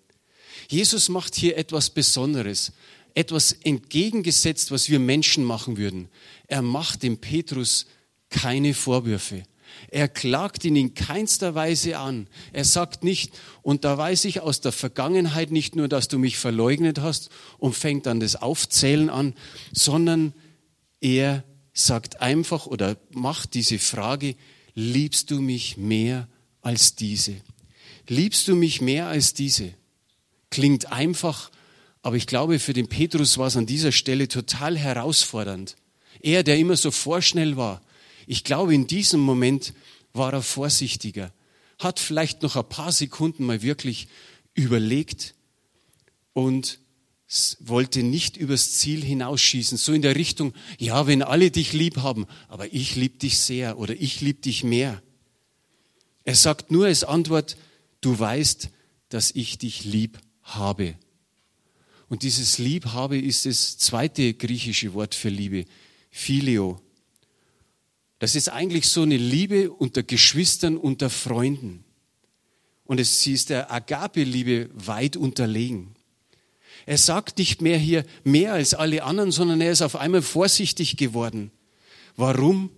Jesus 0.68 1.09
macht 1.09 1.37
hier 1.37 1.56
etwas 1.56 1.90
Besonderes, 1.90 2.73
etwas 3.14 3.52
entgegengesetzt, 3.52 4.73
was 4.73 4.90
wir 4.90 4.99
Menschen 4.99 5.44
machen 5.44 5.76
würden. 5.76 6.09
Er 6.49 6.62
macht 6.62 7.04
dem 7.04 7.18
Petrus 7.18 7.87
keine 8.28 8.75
Vorwürfe. 8.75 9.44
Er 9.88 10.08
klagt 10.08 10.64
ihn 10.64 10.76
in 10.76 10.94
keinster 10.94 11.54
Weise 11.54 11.98
an. 11.98 12.28
Er 12.52 12.64
sagt 12.64 13.04
nicht, 13.04 13.32
und 13.62 13.84
da 13.84 13.98
weiß 13.98 14.24
ich 14.26 14.40
aus 14.40 14.60
der 14.60 14.72
Vergangenheit 14.72 15.50
nicht 15.50 15.76
nur, 15.76 15.88
dass 15.88 16.08
du 16.08 16.18
mich 16.18 16.38
verleugnet 16.38 17.00
hast 17.00 17.30
und 17.58 17.74
fängt 17.74 18.06
dann 18.06 18.20
das 18.20 18.36
Aufzählen 18.36 19.10
an, 19.10 19.34
sondern 19.72 20.32
er 21.00 21.44
sagt 21.72 22.20
einfach 22.20 22.66
oder 22.66 22.96
macht 23.10 23.54
diese 23.54 23.78
Frage, 23.78 24.36
liebst 24.74 25.30
du 25.30 25.40
mich 25.40 25.76
mehr 25.76 26.28
als 26.62 26.94
diese? 26.94 27.36
Liebst 28.08 28.48
du 28.48 28.56
mich 28.56 28.80
mehr 28.80 29.06
als 29.06 29.34
diese? 29.34 29.72
Klingt 30.50 30.92
einfach, 30.92 31.50
aber 32.02 32.16
ich 32.16 32.26
glaube, 32.26 32.58
für 32.58 32.72
den 32.72 32.88
Petrus 32.88 33.38
war 33.38 33.46
es 33.46 33.56
an 33.56 33.66
dieser 33.66 33.92
Stelle 33.92 34.28
total 34.28 34.76
herausfordernd. 34.76 35.76
Er, 36.20 36.42
der 36.42 36.58
immer 36.58 36.76
so 36.76 36.90
vorschnell 36.90 37.56
war, 37.56 37.80
ich 38.30 38.44
glaube, 38.44 38.72
in 38.72 38.87
diesem 38.87 39.18
Moment 39.18 39.75
war 40.12 40.32
er 40.32 40.42
vorsichtiger, 40.42 41.32
hat 41.80 41.99
vielleicht 41.99 42.42
noch 42.42 42.54
ein 42.54 42.68
paar 42.68 42.92
Sekunden 42.92 43.44
mal 43.44 43.60
wirklich 43.60 44.06
überlegt 44.54 45.34
und 46.32 46.78
wollte 47.58 48.04
nicht 48.04 48.37
übers 48.37 48.75
Ziel 48.75 49.02
hinausschießen, 49.02 49.76
so 49.76 49.92
in 49.92 50.02
der 50.02 50.14
Richtung, 50.14 50.54
ja, 50.78 51.08
wenn 51.08 51.22
alle 51.25 51.50
dich 51.50 51.72
lieb 51.72 51.96
haben, 51.96 52.26
aber 52.46 52.72
ich 52.72 52.94
lieb 52.94 53.18
dich 53.18 53.37
sehr 53.37 53.80
oder 53.80 54.00
ich 54.00 54.20
lieb 54.20 54.42
dich 54.42 54.62
mehr. 54.62 55.02
Er 56.22 56.37
sagt 56.37 56.70
nur 56.70 56.87
als 56.87 57.02
Antwort, 57.02 57.56
du 58.00 58.16
weißt, 58.16 58.68
dass 59.08 59.32
ich 59.32 59.58
dich 59.58 59.84
lieb 59.84 60.20
habe. 60.44 60.94
Und 62.08 62.22
dieses 62.22 62.58
Liebhabe 62.58 63.18
ist 63.18 63.44
das 63.44 63.76
zweite 63.76 64.34
griechische 64.34 64.94
Wort 64.94 65.16
für 65.16 65.30
Liebe, 65.30 65.64
Phileo. 66.12 66.80
Das 68.20 68.34
ist 68.34 68.50
eigentlich 68.50 68.86
so 68.88 69.02
eine 69.02 69.16
Liebe 69.16 69.72
unter 69.72 70.02
Geschwistern, 70.02 70.76
unter 70.76 71.08
Freunden. 71.10 71.84
Und 72.84 73.00
es, 73.00 73.22
sie 73.22 73.32
ist 73.32 73.48
der 73.48 73.72
Agape-Liebe 73.72 74.68
weit 74.74 75.16
unterlegen. 75.16 75.96
Er 76.84 76.98
sagt 76.98 77.38
nicht 77.38 77.62
mehr 77.62 77.78
hier 77.78 78.04
mehr 78.22 78.52
als 78.52 78.74
alle 78.74 79.04
anderen, 79.04 79.32
sondern 79.32 79.60
er 79.60 79.72
ist 79.72 79.80
auf 79.80 79.96
einmal 79.96 80.22
vorsichtig 80.22 80.98
geworden. 80.98 81.50
Warum? 82.16 82.70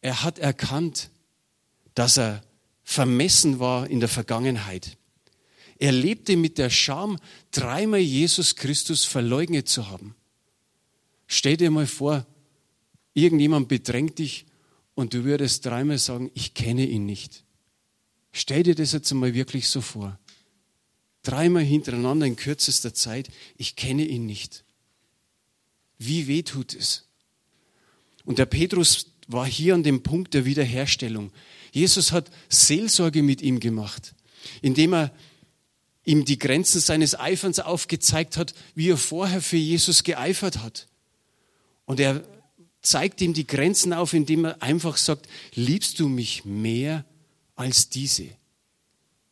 Er 0.00 0.22
hat 0.22 0.38
erkannt, 0.38 1.10
dass 1.94 2.16
er 2.16 2.44
vermessen 2.84 3.58
war 3.58 3.90
in 3.90 3.98
der 3.98 4.08
Vergangenheit. 4.08 4.98
Er 5.78 5.90
lebte 5.90 6.36
mit 6.36 6.58
der 6.58 6.70
Scham, 6.70 7.18
dreimal 7.50 7.98
Jesus 7.98 8.54
Christus 8.54 9.04
verleugnet 9.04 9.68
zu 9.68 9.90
haben. 9.90 10.14
Stell 11.26 11.56
dir 11.56 11.70
mal 11.72 11.88
vor, 11.88 12.24
irgendjemand 13.14 13.68
bedrängt 13.68 14.18
dich 14.18 14.46
und 14.94 15.14
du 15.14 15.24
würdest 15.24 15.64
dreimal 15.64 15.98
sagen, 15.98 16.30
ich 16.34 16.54
kenne 16.54 16.86
ihn 16.86 17.06
nicht. 17.06 17.44
Stell 18.32 18.64
dir 18.64 18.74
das 18.74 18.92
jetzt 18.92 19.12
mal 19.12 19.34
wirklich 19.34 19.68
so 19.68 19.80
vor. 19.80 20.18
Dreimal 21.22 21.62
hintereinander 21.62 22.26
in 22.26 22.36
kürzester 22.36 22.92
Zeit, 22.92 23.30
ich 23.56 23.76
kenne 23.76 24.04
ihn 24.04 24.26
nicht. 24.26 24.64
Wie 25.98 26.26
weh 26.26 26.42
tut 26.42 26.74
es? 26.74 27.08
Und 28.24 28.38
der 28.38 28.46
Petrus 28.46 29.06
war 29.28 29.46
hier 29.46 29.74
an 29.74 29.82
dem 29.82 30.02
Punkt 30.02 30.34
der 30.34 30.44
Wiederherstellung. 30.44 31.32
Jesus 31.72 32.12
hat 32.12 32.30
Seelsorge 32.48 33.22
mit 33.22 33.40
ihm 33.40 33.60
gemacht, 33.60 34.14
indem 34.60 34.94
er 34.94 35.14
ihm 36.04 36.24
die 36.24 36.38
Grenzen 36.38 36.80
seines 36.80 37.18
Eiferns 37.18 37.60
aufgezeigt 37.60 38.36
hat, 38.36 38.54
wie 38.74 38.90
er 38.90 38.96
vorher 38.96 39.40
für 39.40 39.56
Jesus 39.56 40.04
geeifert 40.04 40.58
hat. 40.58 40.86
Und 41.86 42.00
er 42.00 42.22
zeigt 42.84 43.20
ihm 43.20 43.32
die 43.32 43.46
Grenzen 43.46 43.92
auf, 43.92 44.12
indem 44.12 44.44
er 44.44 44.62
einfach 44.62 44.96
sagt, 44.96 45.28
liebst 45.54 45.98
du 45.98 46.08
mich 46.08 46.44
mehr 46.44 47.04
als 47.56 47.88
diese? 47.88 48.28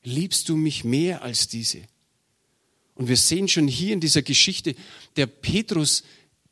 Liebst 0.03 0.49
du 0.49 0.57
mich 0.57 0.85
mehr 0.85 1.23
als 1.23 1.49
diese? 1.49 1.83
Und 2.95 3.09
wir 3.09 3.17
sehen 3.17 3.49
schon 3.49 3.69
hier 3.69 3.93
in 3.93 4.01
dieser 4.01 4.23
Geschichte, 4.23 4.75
der 5.17 5.27
Petrus 5.27 6.03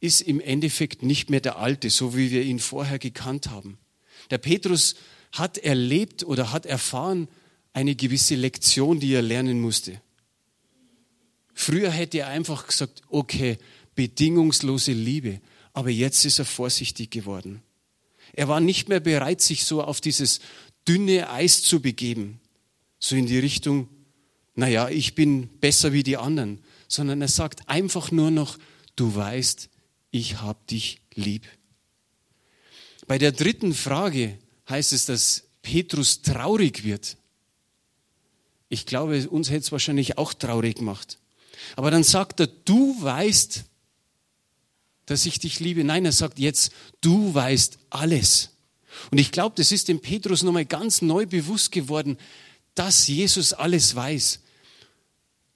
ist 0.00 0.22
im 0.22 0.40
Endeffekt 0.40 1.02
nicht 1.02 1.30
mehr 1.30 1.40
der 1.40 1.58
Alte, 1.58 1.90
so 1.90 2.16
wie 2.16 2.30
wir 2.30 2.42
ihn 2.42 2.58
vorher 2.58 2.98
gekannt 2.98 3.50
haben. 3.50 3.78
Der 4.30 4.38
Petrus 4.38 4.94
hat 5.32 5.58
erlebt 5.58 6.24
oder 6.24 6.52
hat 6.52 6.66
erfahren 6.66 7.28
eine 7.72 7.94
gewisse 7.94 8.34
Lektion, 8.34 9.00
die 9.00 9.12
er 9.12 9.22
lernen 9.22 9.60
musste. 9.60 10.00
Früher 11.54 11.90
hätte 11.90 12.20
er 12.20 12.28
einfach 12.28 12.66
gesagt, 12.66 13.02
okay, 13.08 13.58
bedingungslose 13.94 14.92
Liebe. 14.92 15.40
Aber 15.72 15.90
jetzt 15.90 16.24
ist 16.24 16.38
er 16.38 16.44
vorsichtig 16.44 17.10
geworden. 17.10 17.62
Er 18.32 18.48
war 18.48 18.60
nicht 18.60 18.88
mehr 18.88 19.00
bereit, 19.00 19.40
sich 19.40 19.64
so 19.64 19.82
auf 19.82 20.00
dieses 20.00 20.40
dünne 20.86 21.30
Eis 21.30 21.62
zu 21.62 21.80
begeben. 21.80 22.40
So 22.98 23.16
in 23.16 23.26
die 23.26 23.38
Richtung, 23.38 23.88
naja, 24.54 24.88
ich 24.88 25.14
bin 25.14 25.48
besser 25.58 25.92
wie 25.92 26.02
die 26.02 26.16
anderen. 26.16 26.60
Sondern 26.88 27.22
er 27.22 27.28
sagt 27.28 27.68
einfach 27.68 28.10
nur 28.10 28.30
noch, 28.30 28.58
du 28.96 29.14
weißt, 29.14 29.68
ich 30.10 30.40
hab 30.40 30.66
dich 30.66 31.00
lieb. 31.14 31.46
Bei 33.06 33.18
der 33.18 33.32
dritten 33.32 33.74
Frage 33.74 34.38
heißt 34.68 34.92
es, 34.92 35.06
dass 35.06 35.44
Petrus 35.62 36.22
traurig 36.22 36.84
wird. 36.84 37.16
Ich 38.68 38.86
glaube, 38.86 39.28
uns 39.28 39.50
hätte 39.50 39.60
es 39.60 39.72
wahrscheinlich 39.72 40.16
auch 40.18 40.32
traurig 40.32 40.76
gemacht. 40.76 41.18
Aber 41.76 41.90
dann 41.90 42.04
sagt 42.04 42.40
er, 42.40 42.46
du 42.46 42.96
weißt, 43.00 43.64
dass 45.10 45.26
ich 45.26 45.40
dich 45.40 45.58
liebe. 45.58 45.82
Nein, 45.82 46.04
er 46.04 46.12
sagt 46.12 46.38
jetzt, 46.38 46.70
du 47.00 47.34
weißt 47.34 47.80
alles. 47.90 48.50
Und 49.10 49.18
ich 49.18 49.32
glaube, 49.32 49.56
das 49.56 49.72
ist 49.72 49.88
dem 49.88 49.98
Petrus 49.98 50.44
nochmal 50.44 50.66
ganz 50.66 51.02
neu 51.02 51.26
bewusst 51.26 51.72
geworden, 51.72 52.16
dass 52.76 53.08
Jesus 53.08 53.52
alles 53.52 53.96
weiß. 53.96 54.38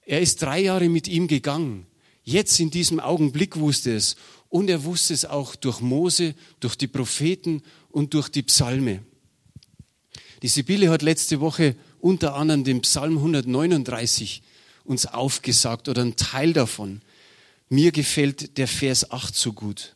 Er 0.01 0.19
ist 0.19 0.41
drei 0.41 0.59
Jahre 0.59 0.89
mit 0.89 1.07
ihm 1.07 1.29
gegangen. 1.29 1.87
Jetzt 2.21 2.59
in 2.59 2.69
diesem 2.69 2.99
Augenblick 2.99 3.55
wusste 3.55 3.91
er 3.91 3.95
es. 3.95 4.17
Und 4.49 4.69
er 4.69 4.83
wusste 4.83 5.13
es 5.13 5.23
auch 5.23 5.55
durch 5.55 5.79
Mose, 5.79 6.35
durch 6.59 6.75
die 6.75 6.87
Propheten 6.87 7.63
und 7.89 8.13
durch 8.13 8.27
die 8.27 8.43
Psalme. 8.43 9.03
Die 10.41 10.49
Sibylle 10.49 10.89
hat 10.89 11.01
letzte 11.01 11.39
Woche 11.39 11.77
unter 12.01 12.35
anderem 12.35 12.65
den 12.65 12.81
Psalm 12.81 13.17
139 13.17 14.43
uns 14.83 15.05
aufgesagt 15.05 15.87
oder 15.87 16.01
ein 16.01 16.17
Teil 16.17 16.51
davon. 16.51 17.01
Mir 17.69 17.91
gefällt 17.91 18.57
der 18.57 18.67
Vers 18.67 19.11
8 19.11 19.35
so 19.35 19.53
gut. 19.53 19.95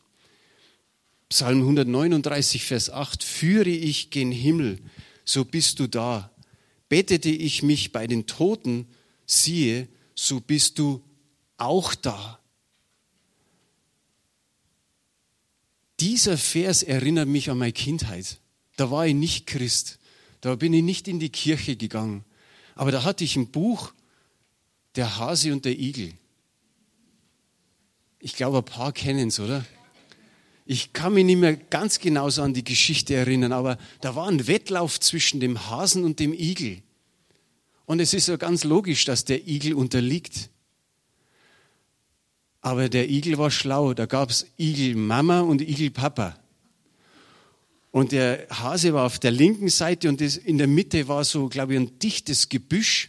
Psalm 1.28 1.60
139, 1.60 2.64
Vers 2.64 2.90
8. 2.90 3.22
Führe 3.22 3.70
ich 3.70 4.10
gen 4.10 4.32
Himmel, 4.32 4.80
so 5.24 5.44
bist 5.44 5.78
du 5.78 5.86
da. 5.86 6.30
Bettete 6.88 7.30
ich 7.30 7.62
mich 7.62 7.92
bei 7.92 8.08
den 8.08 8.26
Toten, 8.26 8.88
siehe, 9.26 9.86
so 10.16 10.40
bist 10.40 10.80
du 10.80 11.04
auch 11.56 11.94
da. 11.94 12.40
Dieser 16.00 16.36
Vers 16.36 16.82
erinnert 16.82 17.28
mich 17.28 17.50
an 17.50 17.58
meine 17.58 17.72
Kindheit. 17.72 18.40
Da 18.76 18.90
war 18.90 19.06
ich 19.06 19.14
nicht 19.14 19.46
Christ. 19.46 19.98
Da 20.40 20.56
bin 20.56 20.72
ich 20.72 20.82
nicht 20.82 21.06
in 21.06 21.20
die 21.20 21.28
Kirche 21.28 21.76
gegangen. 21.76 22.24
Aber 22.74 22.90
da 22.90 23.04
hatte 23.04 23.22
ich 23.22 23.36
ein 23.36 23.50
Buch 23.50 23.92
der 24.96 25.18
Hase 25.18 25.52
und 25.52 25.64
der 25.66 25.78
Igel. 25.78 26.14
Ich 28.20 28.36
glaube, 28.36 28.58
ein 28.58 28.64
paar 28.64 28.92
kennen 28.92 29.28
es, 29.28 29.40
oder? 29.40 29.64
Ich 30.66 30.92
kann 30.92 31.14
mich 31.14 31.24
nicht 31.24 31.38
mehr 31.38 31.56
ganz 31.56 31.98
genau 31.98 32.28
so 32.30 32.42
an 32.42 32.54
die 32.54 32.62
Geschichte 32.62 33.14
erinnern, 33.14 33.52
aber 33.52 33.78
da 34.02 34.14
war 34.14 34.28
ein 34.28 34.46
Wettlauf 34.46 35.00
zwischen 35.00 35.40
dem 35.40 35.68
Hasen 35.68 36.04
und 36.04 36.20
dem 36.20 36.32
Igel. 36.32 36.82
Und 37.86 37.98
es 37.98 38.14
ist 38.14 38.28
ja 38.28 38.36
ganz 38.36 38.62
logisch, 38.62 39.04
dass 39.06 39.24
der 39.24 39.48
Igel 39.48 39.74
unterliegt. 39.74 40.50
Aber 42.60 42.88
der 42.88 43.08
Igel 43.08 43.38
war 43.38 43.50
schlau. 43.50 43.94
Da 43.94 44.06
gab 44.06 44.30
es 44.30 44.46
Igel 44.58 44.94
Mama 44.94 45.40
und 45.40 45.60
Igel 45.60 45.90
Papa. 45.90 46.38
Und 47.90 48.12
der 48.12 48.46
Hase 48.50 48.94
war 48.94 49.06
auf 49.06 49.18
der 49.18 49.32
linken 49.32 49.70
Seite 49.70 50.08
und 50.08 50.20
in 50.20 50.58
der 50.58 50.68
Mitte 50.68 51.08
war 51.08 51.24
so, 51.24 51.48
glaube 51.48 51.72
ich, 51.72 51.80
ein 51.80 51.98
dichtes 51.98 52.48
Gebüsch, 52.48 53.08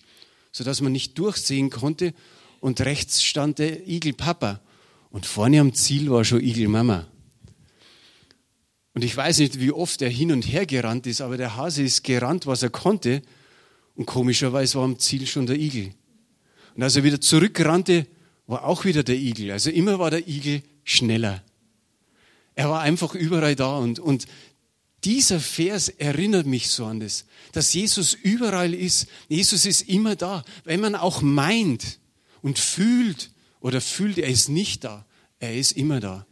sodass 0.51 0.81
man 0.81 0.93
nicht 0.93 1.19
durchsehen 1.19 1.69
konnte. 1.69 2.13
Und 2.59 2.81
rechts 2.81 3.23
stand 3.23 3.59
der 3.59 3.87
Igel 3.87 4.13
Papa. 4.13 4.61
Und 5.11 5.25
vorne 5.25 5.59
am 5.59 5.73
Ziel 5.73 6.09
war 6.09 6.23
schon 6.23 6.41
Igel 6.41 6.67
Mama. 6.67 7.07
Und 8.93 9.03
ich 9.03 9.15
weiß 9.15 9.39
nicht, 9.39 9.59
wie 9.59 9.71
oft 9.71 10.01
er 10.01 10.09
hin 10.09 10.31
und 10.31 10.41
her 10.43 10.65
gerannt 10.65 11.07
ist, 11.07 11.21
aber 11.21 11.37
der 11.37 11.55
Hase 11.55 11.83
ist 11.83 12.03
gerannt, 12.03 12.47
was 12.47 12.63
er 12.63 12.69
konnte. 12.69 13.21
Und 13.95 14.05
komischerweise 14.05 14.77
war 14.77 14.85
am 14.85 14.99
Ziel 14.99 15.27
schon 15.27 15.45
der 15.45 15.57
Igel. 15.57 15.93
Und 16.75 16.83
als 16.83 16.95
er 16.95 17.03
wieder 17.03 17.21
zurückrannte, 17.21 18.07
war 18.47 18.65
auch 18.65 18.85
wieder 18.85 19.03
der 19.03 19.15
Igel. 19.15 19.51
Also 19.51 19.69
immer 19.69 19.99
war 19.99 20.11
der 20.11 20.27
Igel 20.27 20.63
schneller. 20.83 21.43
Er 22.55 22.69
war 22.69 22.81
einfach 22.81 23.15
überall 23.15 23.55
da. 23.55 23.77
Und, 23.77 23.99
und 23.99 24.25
dieser 25.03 25.39
Vers 25.39 25.89
erinnert 25.89 26.45
mich 26.45 26.69
so 26.69 26.85
an 26.85 26.99
das, 26.99 27.25
dass 27.53 27.73
Jesus 27.73 28.13
überall 28.13 28.73
ist. 28.73 29.07
Jesus 29.29 29.65
ist 29.65 29.81
immer 29.83 30.15
da. 30.15 30.43
Wenn 30.63 30.81
man 30.81 30.95
auch 30.95 31.21
meint 31.21 31.99
und 32.41 32.59
fühlt 32.59 33.31
oder 33.61 33.79
fühlt, 33.79 34.17
er 34.17 34.29
ist 34.29 34.49
nicht 34.49 34.83
da, 34.83 35.05
er 35.39 35.55
ist 35.55 35.71
immer 35.71 35.99
da. 35.99 36.27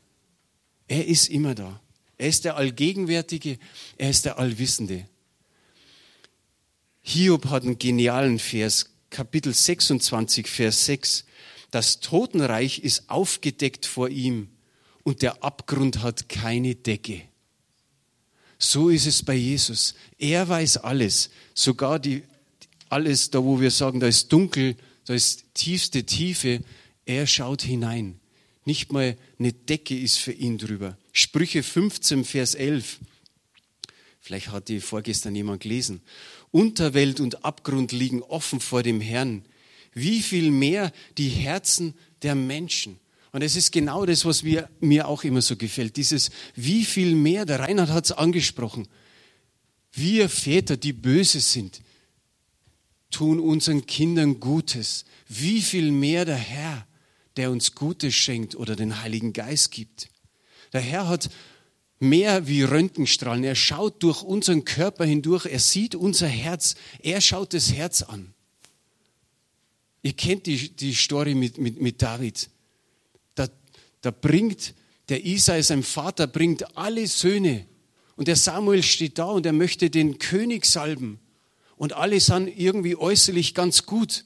Er 0.87 1.07
ist 1.07 1.29
immer 1.29 1.55
da. 1.55 1.79
Er 2.17 2.27
ist 2.27 2.43
der 2.43 2.57
Allgegenwärtige, 2.57 3.59
er 3.97 4.09
ist 4.09 4.25
der 4.25 4.39
Allwissende. 4.39 5.07
Hiob 7.01 7.45
hat 7.45 7.63
einen 7.63 7.79
genialen 7.79 8.39
Vers, 8.39 8.89
Kapitel 9.09 9.53
26, 9.53 10.47
Vers 10.47 10.85
6. 10.85 11.25
Das 11.71 11.99
Totenreich 12.01 12.79
ist 12.79 13.09
aufgedeckt 13.09 13.85
vor 13.85 14.09
ihm 14.09 14.49
und 15.03 15.21
der 15.21 15.43
Abgrund 15.43 16.01
hat 16.01 16.27
keine 16.27 16.75
Decke. 16.75 17.21
So 18.57 18.89
ist 18.89 19.05
es 19.05 19.23
bei 19.23 19.35
Jesus. 19.35 19.95
Er 20.17 20.49
weiß 20.49 20.77
alles, 20.77 21.29
sogar 21.53 21.99
die, 21.99 22.23
alles 22.89 23.29
da, 23.29 23.43
wo 23.43 23.61
wir 23.61 23.71
sagen, 23.71 23.99
da 23.99 24.07
ist 24.07 24.33
dunkel, 24.33 24.75
da 25.05 25.13
ist 25.13 25.45
tiefste 25.53 26.03
Tiefe. 26.03 26.61
Er 27.09 27.25
schaut 27.25 27.63
hinein. 27.63 28.19
Nicht 28.65 28.91
mal 28.91 29.17
eine 29.39 29.51
Decke 29.51 29.97
ist 29.97 30.17
für 30.17 30.31
ihn 30.31 30.59
drüber. 30.59 30.95
Sprüche 31.11 31.63
15, 31.63 32.23
Vers 32.23 32.53
11. 32.53 32.99
Vielleicht 34.21 34.51
hat 34.51 34.67
die 34.67 34.79
vorgestern 34.79 35.33
jemand 35.33 35.63
gelesen. 35.63 36.01
Unterwelt 36.51 37.19
und 37.19 37.43
Abgrund 37.43 37.93
liegen 37.93 38.21
offen 38.21 38.59
vor 38.59 38.83
dem 38.83 39.01
Herrn. 39.01 39.43
Wie 39.91 40.21
viel 40.21 40.51
mehr 40.51 40.93
die 41.17 41.29
Herzen 41.29 41.95
der 42.21 42.35
Menschen. 42.35 42.99
Und 43.31 43.41
es 43.41 43.55
ist 43.55 43.71
genau 43.71 44.05
das, 44.05 44.23
was 44.23 44.43
mir, 44.43 44.69
mir 44.79 45.07
auch 45.07 45.23
immer 45.23 45.41
so 45.41 45.55
gefällt. 45.55 45.97
Dieses, 45.97 46.29
wie 46.53 46.85
viel 46.85 47.15
mehr, 47.15 47.47
der 47.47 47.61
Reinhard 47.61 47.89
hat 47.89 48.05
es 48.05 48.11
angesprochen. 48.11 48.87
Wir 49.91 50.29
Väter, 50.29 50.77
die 50.77 50.93
böse 50.93 51.39
sind, 51.39 51.81
tun 53.09 53.39
unseren 53.39 53.87
Kindern 53.87 54.39
Gutes. 54.39 55.05
Wie 55.27 55.63
viel 55.63 55.91
mehr 55.91 56.23
der 56.25 56.37
Herr, 56.37 56.85
der 57.39 57.51
uns 57.51 57.73
Gutes 57.73 58.13
schenkt 58.13 58.55
oder 58.55 58.75
den 58.75 59.01
Heiligen 59.01 59.31
Geist 59.31 59.71
gibt. 59.71 60.09
Der 60.73 60.81
Herr 60.81 61.07
hat 61.07 61.29
mehr 61.99 62.47
wie 62.47 62.63
Röntgenstrahlen. 62.63 63.45
Er 63.45 63.55
schaut 63.55 64.03
durch 64.03 64.21
unseren 64.23 64.65
Körper 64.65 65.05
hindurch. 65.05 65.45
Er 65.45 65.59
sieht 65.59 65.95
unser 65.95 66.27
Herz. 66.27 66.75
Er 66.99 67.21
schaut 67.21 67.53
das 67.53 67.71
Herz 67.71 68.01
an. 68.01 68.33
Ihr 70.01 70.13
kennt 70.13 70.47
die, 70.47 70.69
die 70.75 70.93
Story 70.93 71.33
mit, 71.33 71.57
mit, 71.57 71.81
mit 71.81 72.01
David. 72.01 72.49
Da, 73.35 73.47
da 74.01 74.11
bringt 74.11 74.73
der 75.07 75.25
Isai, 75.25 75.61
sein 75.61 75.83
Vater, 75.83 76.27
bringt 76.27 76.77
alle 76.77 77.07
Söhne. 77.07 77.65
Und 78.17 78.27
der 78.27 78.35
Samuel 78.35 78.83
steht 78.83 79.17
da 79.17 79.25
und 79.25 79.45
er 79.45 79.53
möchte 79.53 79.89
den 79.89 80.19
König 80.19 80.65
salben. 80.65 81.19
Und 81.77 81.93
alle 81.93 82.19
sind 82.19 82.47
irgendwie 82.47 82.97
äußerlich 82.97 83.55
ganz 83.55 83.85
gut. 83.85 84.25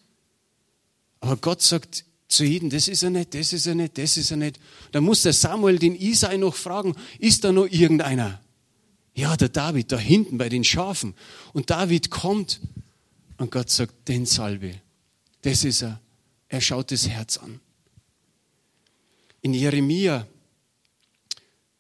Aber 1.20 1.38
Gott 1.38 1.62
sagt, 1.62 2.06
zu 2.34 2.44
jedem, 2.44 2.70
das 2.70 2.88
ist 2.88 3.04
er 3.04 3.10
nicht, 3.10 3.34
das 3.34 3.54
ist 3.54 3.66
er 3.66 3.76
nicht, 3.76 3.98
das 3.98 4.18
ist 4.18 4.32
er 4.32 4.38
nicht. 4.38 4.60
Da 4.92 5.02
muss 5.02 5.22
der 5.24 5.34
Samuel 5.34 5.80
den 5.80 5.96
Isai 5.96 6.38
noch 6.38 6.56
fragen, 6.56 6.96
ist 7.20 7.44
da 7.44 7.52
noch 7.52 7.68
irgendeiner? 7.68 8.42
Ja, 9.16 9.38
der 9.38 9.50
David, 9.50 9.92
da 9.92 9.98
hinten 9.98 10.38
bei 10.38 10.50
den 10.50 10.64
Schafen. 10.64 11.14
Und 11.54 11.70
David 11.70 12.10
kommt 12.10 12.60
und 13.38 13.52
Gott 13.52 13.70
sagt, 13.70 14.08
den 14.08 14.26
Salbe. 14.26 14.76
Das 15.42 15.64
ist 15.64 15.84
er. 15.84 16.02
Er 16.48 16.62
schaut 16.62 16.92
das 16.92 17.08
Herz 17.08 17.38
an. 17.38 17.60
In 19.42 19.54
Jeremia 19.54 20.28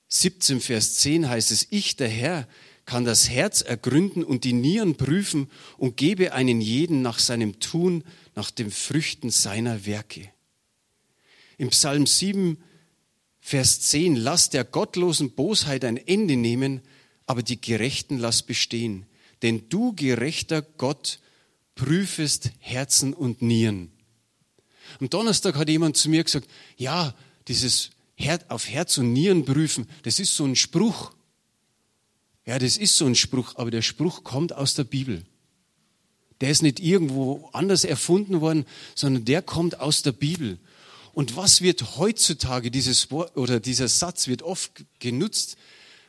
17, 0.09 0.61
Vers 0.61 0.95
10 0.95 1.29
heißt 1.29 1.51
es, 1.51 1.67
ich, 1.69 1.95
der 1.95 2.09
Herr, 2.09 2.47
kann 2.85 3.05
das 3.05 3.29
Herz 3.29 3.61
ergründen 3.61 4.23
und 4.23 4.43
die 4.43 4.53
Nieren 4.53 4.95
prüfen 4.95 5.49
und 5.77 5.97
gebe 5.97 6.33
einen 6.33 6.59
jeden 6.61 7.01
nach 7.01 7.19
seinem 7.19 7.59
Tun, 7.59 8.03
nach 8.35 8.51
den 8.51 8.71
Früchten 8.71 9.29
seiner 9.29 9.85
Werke. 9.85 10.29
Im 11.57 11.69
Psalm 11.69 12.05
7, 12.05 12.57
Vers 13.39 13.81
10, 13.81 14.15
lass 14.15 14.49
der 14.49 14.63
gottlosen 14.63 15.31
Bosheit 15.31 15.83
ein 15.83 15.97
Ende 15.97 16.37
nehmen, 16.37 16.81
aber 17.25 17.43
die 17.43 17.59
Gerechten 17.59 18.17
lass 18.17 18.41
bestehen. 18.43 19.05
Denn 19.41 19.67
du, 19.69 19.93
gerechter 19.93 20.61
Gott, 20.61 21.19
prüfest 21.75 22.51
Herzen 22.59 23.13
und 23.13 23.41
Nieren. 23.41 23.91
Am 24.99 25.09
Donnerstag 25.09 25.55
hat 25.55 25.69
jemand 25.69 25.97
zu 25.97 26.09
mir 26.09 26.23
gesagt, 26.23 26.49
ja, 26.77 27.13
dieses 27.47 27.91
auf 28.47 28.69
Herz 28.69 28.97
und 28.97 29.11
Nieren 29.11 29.43
prüfen, 29.43 29.89
das 30.03 30.19
ist 30.19 30.35
so 30.35 30.45
ein 30.45 30.55
Spruch. 30.55 31.11
Ja, 32.45 32.59
das 32.59 32.77
ist 32.77 32.97
so 32.97 33.05
ein 33.05 33.15
Spruch, 33.15 33.55
aber 33.55 33.71
der 33.71 33.81
Spruch 33.81 34.23
kommt 34.23 34.53
aus 34.53 34.75
der 34.75 34.83
Bibel. 34.83 35.23
Der 36.41 36.49
ist 36.49 36.61
nicht 36.61 36.79
irgendwo 36.79 37.49
anders 37.53 37.83
erfunden 37.83 38.41
worden, 38.41 38.65
sondern 38.95 39.25
der 39.25 39.41
kommt 39.41 39.79
aus 39.79 40.01
der 40.01 40.11
Bibel. 40.11 40.59
Und 41.13 41.37
was 41.37 41.61
wird 41.61 41.97
heutzutage, 41.97 42.71
dieses 42.71 43.11
Wort 43.11 43.37
oder 43.37 43.59
dieser 43.59 43.87
Satz 43.87 44.27
wird 44.27 44.41
oft 44.41 44.83
genutzt, 44.99 45.57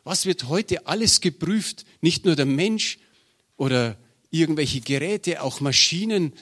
was 0.02 0.24
wird 0.24 0.48
heute 0.48 0.86
alles 0.86 1.20
geprüft? 1.20 1.84
Nicht 2.00 2.24
nur 2.24 2.36
der 2.36 2.46
Mensch 2.46 2.98
oder 3.56 3.98
irgendwelche 4.30 4.80
Geräte, 4.80 5.42
auch 5.42 5.60
Maschinen, 5.60 6.32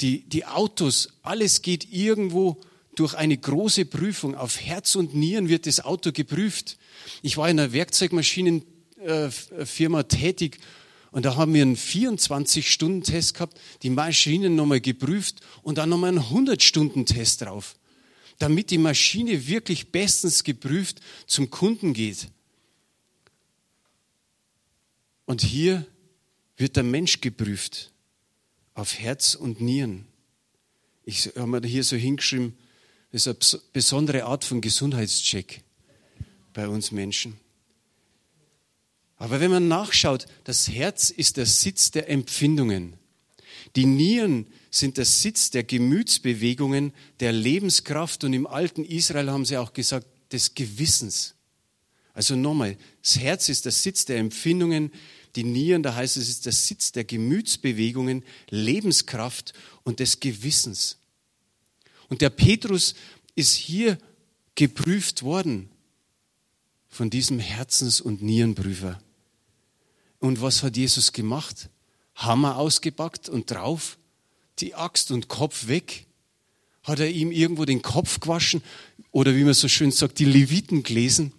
die, 0.00 0.28
die 0.28 0.44
Autos, 0.44 1.10
alles 1.22 1.62
geht 1.62 1.92
irgendwo 1.92 2.60
durch 2.96 3.14
eine 3.14 3.38
große 3.38 3.84
Prüfung. 3.84 4.34
Auf 4.34 4.60
Herz 4.60 4.96
und 4.96 5.14
Nieren 5.14 5.48
wird 5.48 5.66
das 5.66 5.78
Auto 5.80 6.10
geprüft. 6.12 6.78
Ich 7.22 7.36
war 7.36 7.48
in 7.48 7.60
einer 7.60 7.72
Werkzeugmaschinenfirma 7.72 10.02
tätig 10.04 10.58
und 11.12 11.24
da 11.24 11.36
haben 11.36 11.54
wir 11.54 11.62
einen 11.62 11.76
24-Stunden-Test 11.76 13.34
gehabt, 13.34 13.60
die 13.82 13.90
Maschinen 13.90 14.56
nochmal 14.56 14.80
geprüft 14.80 15.42
und 15.62 15.78
dann 15.78 15.90
nochmal 15.90 16.10
einen 16.10 16.24
100-Stunden-Test 16.24 17.42
drauf 17.42 17.76
damit 18.38 18.70
die 18.70 18.78
Maschine 18.78 19.46
wirklich 19.46 19.92
bestens 19.92 20.44
geprüft 20.44 21.00
zum 21.26 21.50
Kunden 21.50 21.92
geht. 21.92 22.28
Und 25.26 25.42
hier 25.42 25.86
wird 26.56 26.76
der 26.76 26.82
Mensch 26.82 27.20
geprüft 27.20 27.92
auf 28.74 28.98
Herz 28.98 29.34
und 29.34 29.60
Nieren. 29.60 30.06
Ich 31.04 31.26
habe 31.36 31.46
mir 31.46 31.66
hier 31.66 31.84
so 31.84 31.96
hingeschrieben, 31.96 32.56
das 33.12 33.26
ist 33.26 33.54
eine 33.54 33.62
besondere 33.72 34.24
Art 34.24 34.44
von 34.44 34.60
Gesundheitscheck 34.60 35.62
bei 36.52 36.66
uns 36.66 36.90
Menschen. 36.90 37.38
Aber 39.16 39.40
wenn 39.40 39.50
man 39.50 39.68
nachschaut, 39.68 40.26
das 40.42 40.68
Herz 40.68 41.10
ist 41.10 41.36
der 41.36 41.46
Sitz 41.46 41.90
der 41.90 42.10
Empfindungen. 42.10 42.94
Die 43.76 43.86
Nieren 43.86 44.46
sind 44.74 44.96
der 44.96 45.04
Sitz 45.04 45.50
der 45.50 45.62
Gemütsbewegungen, 45.62 46.92
der 47.20 47.32
Lebenskraft 47.32 48.24
und 48.24 48.32
im 48.32 48.46
alten 48.46 48.84
Israel 48.84 49.30
haben 49.30 49.44
sie 49.44 49.56
auch 49.56 49.72
gesagt, 49.72 50.06
des 50.32 50.56
Gewissens. 50.56 51.34
Also 52.12 52.34
nochmal, 52.34 52.76
das 53.00 53.18
Herz 53.18 53.48
ist 53.48 53.66
der 53.66 53.72
Sitz 53.72 54.04
der 54.04 54.18
Empfindungen, 54.18 54.90
die 55.36 55.44
Nieren, 55.44 55.84
da 55.84 55.94
heißt 55.94 56.16
es, 56.16 56.28
ist 56.28 56.46
der 56.46 56.52
Sitz 56.52 56.90
der 56.90 57.04
Gemütsbewegungen, 57.04 58.24
Lebenskraft 58.50 59.52
und 59.84 60.00
des 60.00 60.18
Gewissens. 60.18 60.98
Und 62.08 62.20
der 62.20 62.30
Petrus 62.30 62.94
ist 63.36 63.54
hier 63.54 63.96
geprüft 64.56 65.22
worden 65.22 65.68
von 66.88 67.10
diesem 67.10 67.38
Herzens- 67.38 68.00
und 68.00 68.22
Nierenprüfer. 68.22 69.00
Und 70.18 70.40
was 70.40 70.64
hat 70.64 70.76
Jesus 70.76 71.12
gemacht? 71.12 71.68
Hammer 72.16 72.56
ausgepackt 72.56 73.28
und 73.28 73.52
drauf 73.52 73.98
die 74.58 74.74
Axt 74.74 75.10
und 75.10 75.28
Kopf 75.28 75.68
weg. 75.68 76.06
Hat 76.82 77.00
er 77.00 77.10
ihm 77.10 77.32
irgendwo 77.32 77.64
den 77.64 77.82
Kopf 77.82 78.20
gewaschen 78.20 78.62
oder 79.10 79.34
wie 79.34 79.44
man 79.44 79.54
so 79.54 79.68
schön 79.68 79.90
sagt, 79.90 80.18
die 80.18 80.26
Leviten 80.26 80.82
gelesen? 80.82 81.32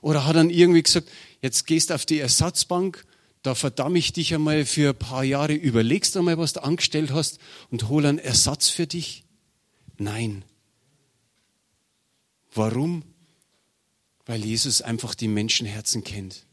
Oder 0.00 0.26
hat 0.26 0.36
dann 0.36 0.50
irgendwie 0.50 0.82
gesagt, 0.82 1.08
jetzt 1.40 1.66
gehst 1.66 1.92
auf 1.92 2.06
die 2.06 2.18
Ersatzbank, 2.18 3.04
da 3.42 3.54
verdamme 3.54 3.98
ich 3.98 4.12
dich 4.12 4.34
einmal 4.34 4.64
für 4.64 4.90
ein 4.90 4.98
paar 4.98 5.24
Jahre, 5.24 5.54
überlegst 5.54 6.16
einmal, 6.16 6.38
was 6.38 6.52
du 6.52 6.62
angestellt 6.62 7.10
hast 7.10 7.38
und 7.70 7.88
hol 7.88 8.06
einen 8.06 8.18
Ersatz 8.18 8.68
für 8.68 8.86
dich? 8.86 9.24
Nein. 9.98 10.44
Warum? 12.54 13.02
Weil 14.26 14.44
Jesus 14.44 14.82
einfach 14.82 15.14
die 15.14 15.28
Menschenherzen 15.28 16.04
kennt. 16.04 16.46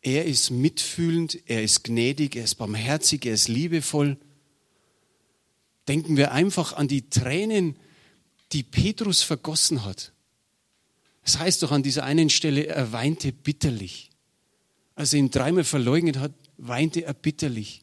Er 0.00 0.24
ist 0.24 0.50
mitfühlend, 0.50 1.38
er 1.46 1.62
ist 1.62 1.84
gnädig, 1.84 2.36
er 2.36 2.44
ist 2.44 2.54
barmherzig, 2.54 3.26
er 3.26 3.34
ist 3.34 3.48
liebevoll. 3.48 4.18
Denken 5.88 6.16
wir 6.16 6.32
einfach 6.32 6.72
an 6.72 6.88
die 6.88 7.08
Tränen, 7.08 7.76
die 8.52 8.62
Petrus 8.62 9.22
vergossen 9.22 9.84
hat. 9.84 10.12
Es 11.22 11.38
heißt 11.38 11.62
doch 11.62 11.72
an 11.72 11.82
dieser 11.82 12.04
einen 12.04 12.30
Stelle, 12.30 12.66
er 12.66 12.92
weinte 12.92 13.32
bitterlich. 13.32 14.10
Als 14.94 15.12
er 15.12 15.18
ihn 15.18 15.30
dreimal 15.30 15.64
verleugnet 15.64 16.18
hat, 16.18 16.32
weinte 16.56 17.04
er 17.04 17.14
bitterlich. 17.14 17.82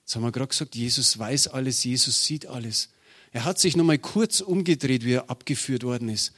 Jetzt 0.00 0.16
haben 0.16 0.22
wir 0.22 0.32
gerade 0.32 0.48
gesagt, 0.48 0.76
Jesus 0.76 1.18
weiß 1.18 1.48
alles, 1.48 1.82
Jesus 1.84 2.24
sieht 2.24 2.46
alles. 2.46 2.90
Er 3.32 3.44
hat 3.44 3.58
sich 3.58 3.76
nochmal 3.76 3.98
kurz 3.98 4.40
umgedreht, 4.40 5.04
wie 5.04 5.14
er 5.14 5.30
abgeführt 5.30 5.82
worden 5.82 6.08
ist. 6.08 6.32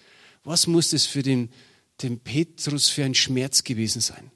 Was 0.44 0.66
muss 0.66 0.90
das 0.90 1.04
für 1.04 1.22
den, 1.22 1.50
den 2.00 2.20
Petrus 2.20 2.88
für 2.88 3.04
ein 3.04 3.14
Schmerz 3.14 3.64
gewesen 3.64 4.00
sein? 4.00 4.30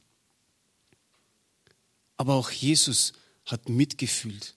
Aber 2.16 2.34
auch 2.34 2.50
Jesus 2.50 3.14
hat 3.46 3.68
mitgefühlt. 3.68 4.54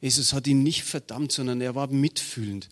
Jesus 0.00 0.32
hat 0.32 0.46
ihn 0.46 0.62
nicht 0.62 0.84
verdammt, 0.84 1.32
sondern 1.32 1.60
er 1.60 1.74
war 1.74 1.88
mitfühlend. 1.88 2.68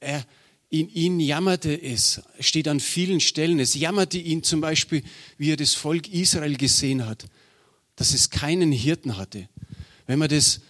Er, 0.00 0.24
in 0.68 0.88
ihn 0.88 1.20
jammerte 1.20 1.80
es, 1.80 2.22
steht 2.40 2.66
an 2.66 2.80
vielen 2.80 3.20
Stellen. 3.20 3.60
Es 3.60 3.74
jammerte 3.74 4.18
ihn 4.18 4.42
zum 4.42 4.60
Beispiel, 4.60 5.02
wie 5.38 5.52
er 5.52 5.56
das 5.56 5.74
Volk 5.74 6.08
Israel 6.08 6.56
gesehen 6.56 7.06
hat, 7.06 7.26
dass 7.94 8.14
es 8.14 8.30
keinen 8.30 8.72
Hirten 8.72 9.16
hatte. 9.16 9.48
Wenn 10.06 10.18
man 10.18 10.28
das 10.28 10.60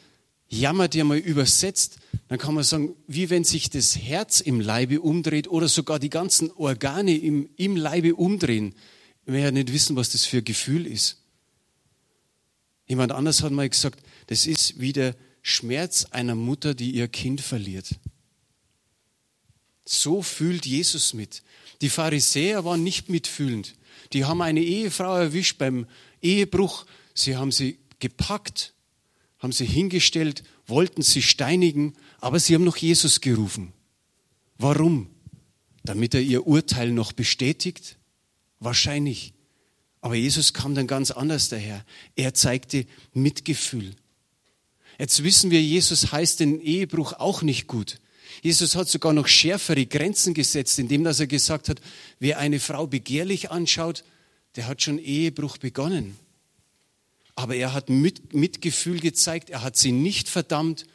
jammert 0.48 0.94
ja 0.94 1.04
mal 1.04 1.16
übersetzt, 1.16 1.98
dann 2.28 2.38
kann 2.38 2.54
man 2.54 2.64
sagen, 2.64 2.94
wie 3.06 3.30
wenn 3.30 3.44
sich 3.44 3.70
das 3.70 3.96
Herz 3.96 4.40
im 4.40 4.60
Leibe 4.60 5.00
umdreht 5.00 5.48
oder 5.48 5.68
sogar 5.68 5.98
die 5.98 6.10
ganzen 6.10 6.50
Organe 6.52 7.16
im, 7.16 7.48
im 7.56 7.76
Leibe 7.76 8.14
umdrehen. 8.14 8.74
Wir 9.24 9.40
ja 9.40 9.50
nicht 9.50 9.72
wissen, 9.72 9.96
was 9.96 10.10
das 10.10 10.24
für 10.24 10.38
ein 10.38 10.44
Gefühl 10.44 10.86
ist. 10.86 11.22
Jemand 12.86 13.12
anders 13.12 13.42
hat 13.42 13.52
mal 13.52 13.68
gesagt, 13.68 14.02
das 14.26 14.46
ist 14.46 14.80
wie 14.80 14.92
der 14.92 15.14
Schmerz 15.42 16.06
einer 16.10 16.36
Mutter, 16.36 16.74
die 16.74 16.92
ihr 16.92 17.08
Kind 17.08 17.40
verliert. 17.40 17.98
So 19.84 20.22
fühlt 20.22 20.64
Jesus 20.64 21.12
mit. 21.12 21.42
Die 21.80 21.90
Pharisäer 21.90 22.64
waren 22.64 22.84
nicht 22.84 23.08
mitfühlend. 23.08 23.74
Die 24.12 24.24
haben 24.24 24.40
eine 24.40 24.62
Ehefrau 24.62 25.16
erwischt 25.16 25.58
beim 25.58 25.86
Ehebruch. 26.20 26.86
Sie 27.14 27.36
haben 27.36 27.50
sie 27.50 27.78
gepackt, 27.98 28.74
haben 29.38 29.52
sie 29.52 29.66
hingestellt, 29.66 30.44
wollten 30.66 31.02
sie 31.02 31.22
steinigen, 31.22 31.94
aber 32.20 32.38
sie 32.38 32.54
haben 32.54 32.64
noch 32.64 32.76
Jesus 32.76 33.20
gerufen. 33.20 33.72
Warum? 34.58 35.10
Damit 35.82 36.14
er 36.14 36.20
ihr 36.20 36.46
Urteil 36.46 36.92
noch 36.92 37.12
bestätigt? 37.12 37.98
Wahrscheinlich. 38.60 39.34
Aber 40.00 40.14
Jesus 40.14 40.52
kam 40.52 40.74
dann 40.76 40.86
ganz 40.86 41.10
anders 41.10 41.48
daher. 41.48 41.84
Er 42.14 42.34
zeigte 42.34 42.86
Mitgefühl. 43.12 43.94
Jetzt 44.98 45.22
wissen 45.22 45.50
wir, 45.50 45.62
Jesus 45.62 46.12
heißt 46.12 46.40
den 46.40 46.60
Ehebruch 46.60 47.14
auch 47.14 47.42
nicht 47.42 47.66
gut. 47.66 47.98
Jesus 48.42 48.74
hat 48.74 48.88
sogar 48.88 49.12
noch 49.12 49.28
schärfere 49.28 49.86
Grenzen 49.86 50.34
gesetzt, 50.34 50.78
indem 50.78 51.04
dass 51.04 51.20
er 51.20 51.26
gesagt 51.26 51.68
hat, 51.68 51.80
wer 52.18 52.38
eine 52.38 52.60
Frau 52.60 52.86
begehrlich 52.86 53.50
anschaut, 53.50 54.04
der 54.56 54.66
hat 54.66 54.82
schon 54.82 54.98
Ehebruch 54.98 55.58
begonnen. 55.58 56.16
Aber 57.34 57.54
er 57.54 57.72
hat 57.72 57.88
mit, 57.88 58.34
Mitgefühl 58.34 59.00
gezeigt, 59.00 59.50
er 59.50 59.62
hat 59.62 59.76
sie 59.76 59.92
nicht 59.92 60.28
verdammt, 60.28 60.86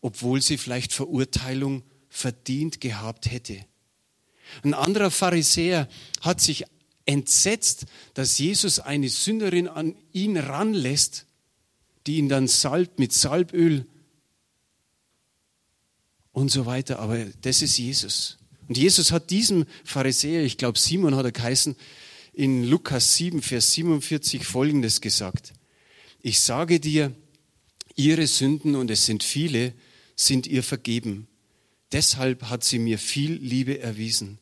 obwohl 0.00 0.42
sie 0.42 0.58
vielleicht 0.58 0.92
Verurteilung 0.92 1.82
verdient 2.08 2.80
gehabt 2.80 3.30
hätte. 3.30 3.64
Ein 4.62 4.74
anderer 4.74 5.10
Pharisäer 5.10 5.88
hat 6.20 6.40
sich 6.40 6.64
entsetzt, 7.04 7.86
dass 8.14 8.38
Jesus 8.38 8.80
eine 8.80 9.08
Sünderin 9.08 9.68
an 9.68 9.94
ihn 10.12 10.36
ranlässt, 10.36 11.26
die 12.06 12.16
ihn 12.16 12.28
dann 12.28 12.48
salbt 12.48 12.98
mit 12.98 13.12
Salböl 13.12 13.86
und 16.32 16.50
so 16.50 16.66
weiter. 16.66 16.98
Aber 16.98 17.24
das 17.42 17.62
ist 17.62 17.78
Jesus. 17.78 18.38
Und 18.68 18.76
Jesus 18.76 19.12
hat 19.12 19.30
diesem 19.30 19.64
Pharisäer, 19.84 20.44
ich 20.44 20.58
glaube 20.58 20.78
Simon 20.78 21.16
hat 21.16 21.24
er 21.24 21.32
geheißen, 21.32 21.76
in 22.32 22.64
Lukas 22.64 23.16
7, 23.16 23.42
Vers 23.42 23.72
47 23.72 24.44
folgendes 24.44 25.00
gesagt. 25.00 25.54
Ich 26.22 26.40
sage 26.40 26.78
dir, 26.78 27.12
ihre 27.96 28.26
Sünden, 28.26 28.76
und 28.76 28.90
es 28.90 29.06
sind 29.06 29.24
viele, 29.24 29.74
sind 30.14 30.46
ihr 30.46 30.62
vergeben. 30.62 31.26
Deshalb 31.90 32.44
hat 32.44 32.62
sie 32.62 32.78
mir 32.78 32.98
viel 32.98 33.32
Liebe 33.32 33.80
erwiesen. 33.80 34.38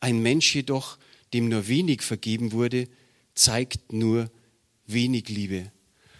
Ein 0.00 0.22
Mensch 0.22 0.54
jedoch, 0.54 0.98
dem 1.34 1.48
nur 1.48 1.68
wenig 1.68 2.02
vergeben 2.02 2.52
wurde, 2.52 2.88
zeigt 3.34 3.92
nur 3.92 4.30
wenig 4.86 5.28
Liebe. 5.28 5.70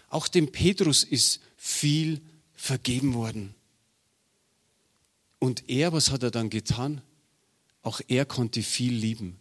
Auch 0.09 0.29
dem 0.29 0.53
Petrus 0.53 1.05
ist 1.05 1.41
viel 1.57 2.21
vergeben 2.55 3.15
worden. 3.15 3.55
Und 5.39 5.69
er, 5.69 5.93
was 5.93 6.11
hat 6.11 6.23
er 6.23 6.31
dann 6.31 6.51
getan? 6.51 7.03
Auch 7.83 8.01
er 8.09 8.25
konnte 8.25 8.63
viel 8.63 8.95
lieben. 8.95 9.39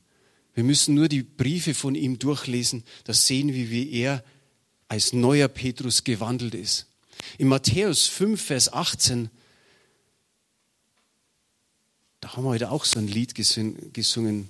Wir 0.54 0.64
müssen 0.64 0.96
nur 0.96 1.10
die 1.10 1.24
Briefe 1.24 1.74
von 1.74 1.96
ihm 1.96 2.18
durchlesen, 2.20 2.84
da 3.04 3.14
sehen 3.14 3.54
wir, 3.54 3.70
wie 3.70 3.92
er 3.92 4.24
als 4.88 5.14
neuer 5.14 5.48
Petrus 5.48 6.04
gewandelt 6.04 6.54
ist. 6.54 6.88
In 7.38 7.48
Matthäus 7.48 8.08
5, 8.08 8.42
Vers 8.42 8.72
18, 8.72 9.30
da 12.22 12.36
haben 12.36 12.44
wir 12.44 12.50
heute 12.50 12.72
auch 12.72 12.86
so 12.86 13.00
ein 13.00 13.08
Lied 13.08 13.36
gesungen, 13.36 14.50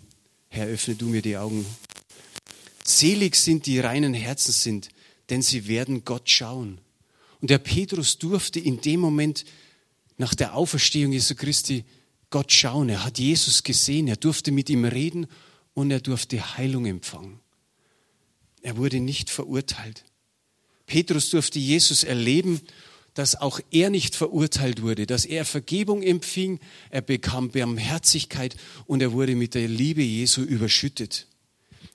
Herr, 0.49 0.67
öffne 0.67 0.95
du 0.95 1.07
mir 1.07 1.21
die 1.21 1.37
Augen. 1.37 1.65
Selig 2.83 3.35
sind 3.35 3.65
die 3.65 3.79
reinen 3.79 4.13
Herzen 4.13 4.51
sind, 4.51 4.89
denn 5.29 5.41
sie 5.41 5.67
werden 5.67 6.05
Gott 6.05 6.29
schauen. 6.29 6.79
Und 7.41 7.49
der 7.49 7.59
Petrus 7.59 8.17
durfte 8.17 8.59
in 8.59 8.81
dem 8.81 8.99
Moment 8.99 9.45
nach 10.17 10.33
der 10.33 10.55
Auferstehung 10.55 11.11
Jesu 11.11 11.35
Christi 11.35 11.83
Gott 12.29 12.51
schauen. 12.51 12.89
Er 12.89 13.03
hat 13.03 13.19
Jesus 13.19 13.63
gesehen, 13.63 14.07
er 14.07 14.15
durfte 14.15 14.51
mit 14.51 14.69
ihm 14.69 14.85
reden 14.85 15.27
und 15.73 15.91
er 15.91 15.99
durfte 15.99 16.57
Heilung 16.57 16.85
empfangen. 16.85 17.39
Er 18.61 18.77
wurde 18.77 18.99
nicht 18.99 19.29
verurteilt. 19.29 20.03
Petrus 20.85 21.29
durfte 21.29 21.59
Jesus 21.59 22.03
erleben, 22.03 22.61
dass 23.13 23.35
auch 23.35 23.59
er 23.71 23.89
nicht 23.89 24.15
verurteilt 24.15 24.81
wurde, 24.81 25.05
dass 25.05 25.25
er 25.25 25.45
Vergebung 25.45 26.03
empfing, 26.03 26.59
er 26.89 27.01
bekam 27.01 27.49
Barmherzigkeit 27.49 28.55
und 28.85 29.01
er 29.01 29.13
wurde 29.13 29.35
mit 29.35 29.53
der 29.55 29.67
Liebe 29.67 30.03
Jesu 30.03 30.41
überschüttet. 30.41 31.27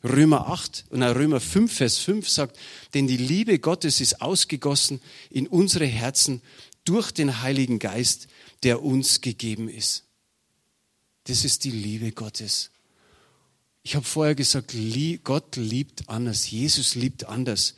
Römer 0.03 0.49
8 0.49 0.87
und 0.91 1.03
Römer 1.03 1.41
5, 1.41 1.73
Vers 1.73 1.99
5 1.99 2.29
sagt, 2.29 2.59
denn 2.95 3.07
die 3.07 3.19
Liebe 3.19 3.59
Gottes 3.59 4.01
ist 4.01 4.23
ausgegossen 4.23 5.01
in 5.29 5.47
unsere 5.47 5.87
Herzen 5.87 6.41
durch 6.85 7.11
den 7.13 7.43
Heiligen 7.43 7.79
Geist, 7.79 8.29
der 8.63 8.83
uns 8.83 9.21
gegeben 9.21 9.69
ist. 9.69 10.05
Das 11.25 11.45
ist 11.45 11.65
die 11.65 11.71
Liebe 11.71 12.13
Gottes. 12.13 12.71
Ich 13.83 13.95
habe 13.95 14.05
vorher 14.05 14.35
gesagt, 14.35 14.75
Gott 15.25 15.57
liebt 15.57 16.09
anders, 16.09 16.51
Jesus 16.51 16.95
liebt 16.95 17.27
anders. 17.27 17.75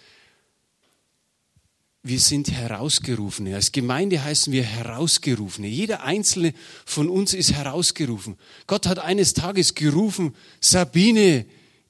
Wir 2.05 2.19
sind 2.19 2.51
Herausgerufene. 2.51 3.55
Als 3.55 3.71
Gemeinde 3.71 4.25
heißen 4.25 4.53
wir 4.53 4.65
Herausgerufene. 4.65 5.69
Jeder 5.69 6.03
einzelne 6.03 6.53
von 6.85 7.09
uns 7.09 7.33
ist 7.33 7.53
herausgerufen. 7.53 8.37
Gott 8.67 8.87
hat 8.87 8.99
eines 8.99 9.35
Tages 9.35 9.75
gerufen, 9.75 10.35
Sabine, 10.61 11.47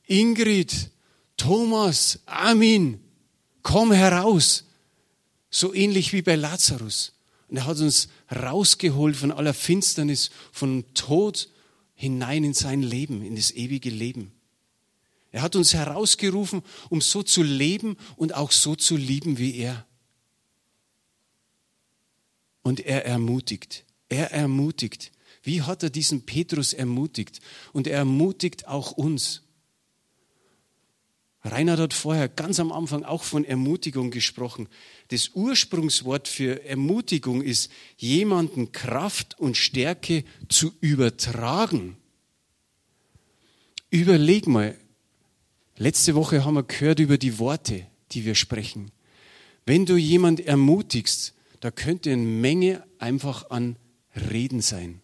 Ingrid, 0.07 0.91
Thomas, 1.37 2.21
Amin, 2.27 3.01
komm 3.63 3.93
heraus. 3.93 4.65
So 5.51 5.75
ähnlich 5.75 6.13
wie 6.13 6.23
bei 6.23 6.37
Lazarus. 6.37 7.13
Und 7.49 7.59
er 7.59 7.67
hat 7.67 7.79
uns 7.79 8.09
rausgeholt 8.35 9.17
von 9.17 9.31
aller 9.31 9.53
Finsternis, 9.53 10.31
von 10.53 10.85
Tod 10.95 11.51
hinein 11.95 12.45
in 12.45 12.55
sein 12.55 12.83
Leben, 12.83 13.23
in 13.23 13.37
das 13.37 13.51
ewige 13.51 13.91
Leben. 13.91 14.33
Er 15.33 15.43
hat 15.43 15.57
uns 15.57 15.75
herausgerufen, 15.75 16.63
um 16.91 17.01
so 17.01 17.23
zu 17.23 17.43
leben 17.43 17.97
und 18.17 18.35
auch 18.35 18.53
so 18.53 18.75
zu 18.77 18.97
lieben 18.97 19.39
wie 19.39 19.57
er. 19.57 19.87
Und 22.63 22.81
er 22.81 23.07
ermutigt. 23.07 23.85
Er 24.09 24.31
ermutigt. 24.31 25.11
Wie 25.43 25.63
hat 25.63 25.83
er 25.83 25.91
diesen 25.91 26.25
Petrus 26.27 26.73
ermutigt? 26.73 27.41
Und 27.73 27.87
er 27.87 27.99
ermutigt 27.99 28.69
auch 28.69 28.93
uns. 28.93 29.43
Reinhard 31.45 31.81
hat 31.81 31.95
vorher 31.95 32.29
ganz 32.29 32.61
am 32.61 32.71
Anfang 32.71 33.05
auch 33.05 33.25
von 33.25 33.45
Ermutigung 33.45 34.11
gesprochen. 34.11 34.69
Das 35.09 35.31
Ursprungswort 35.35 36.29
für 36.29 36.65
Ermutigung 36.65 37.43
ist, 37.43 37.71
jemanden 37.97 38.71
Kraft 38.73 39.39
und 39.39 39.57
Stärke 39.57 40.25
zu 40.49 40.73
übertragen. 40.81 41.97
Überleg 43.91 44.47
mal, 44.47 44.77
Letzte 45.83 46.15
Woche 46.15 46.45
haben 46.45 46.55
wir 46.55 46.63
gehört 46.63 47.01
über 47.01 47.19
die 47.19 47.41
Worte, 47.41 47.89
die 48.13 48.25
wir 48.25 48.37
sprechen. 48.37 48.93
Wenn 49.67 49.85
du 49.85 49.97
jemand 49.97 50.39
ermutigst, 50.39 51.35
da 51.59 51.73
könnte 51.73 52.13
eine 52.13 52.23
Menge 52.23 52.85
einfach 53.01 53.51
an 53.51 53.75
Reden 54.15 54.61
sein. 54.61 55.02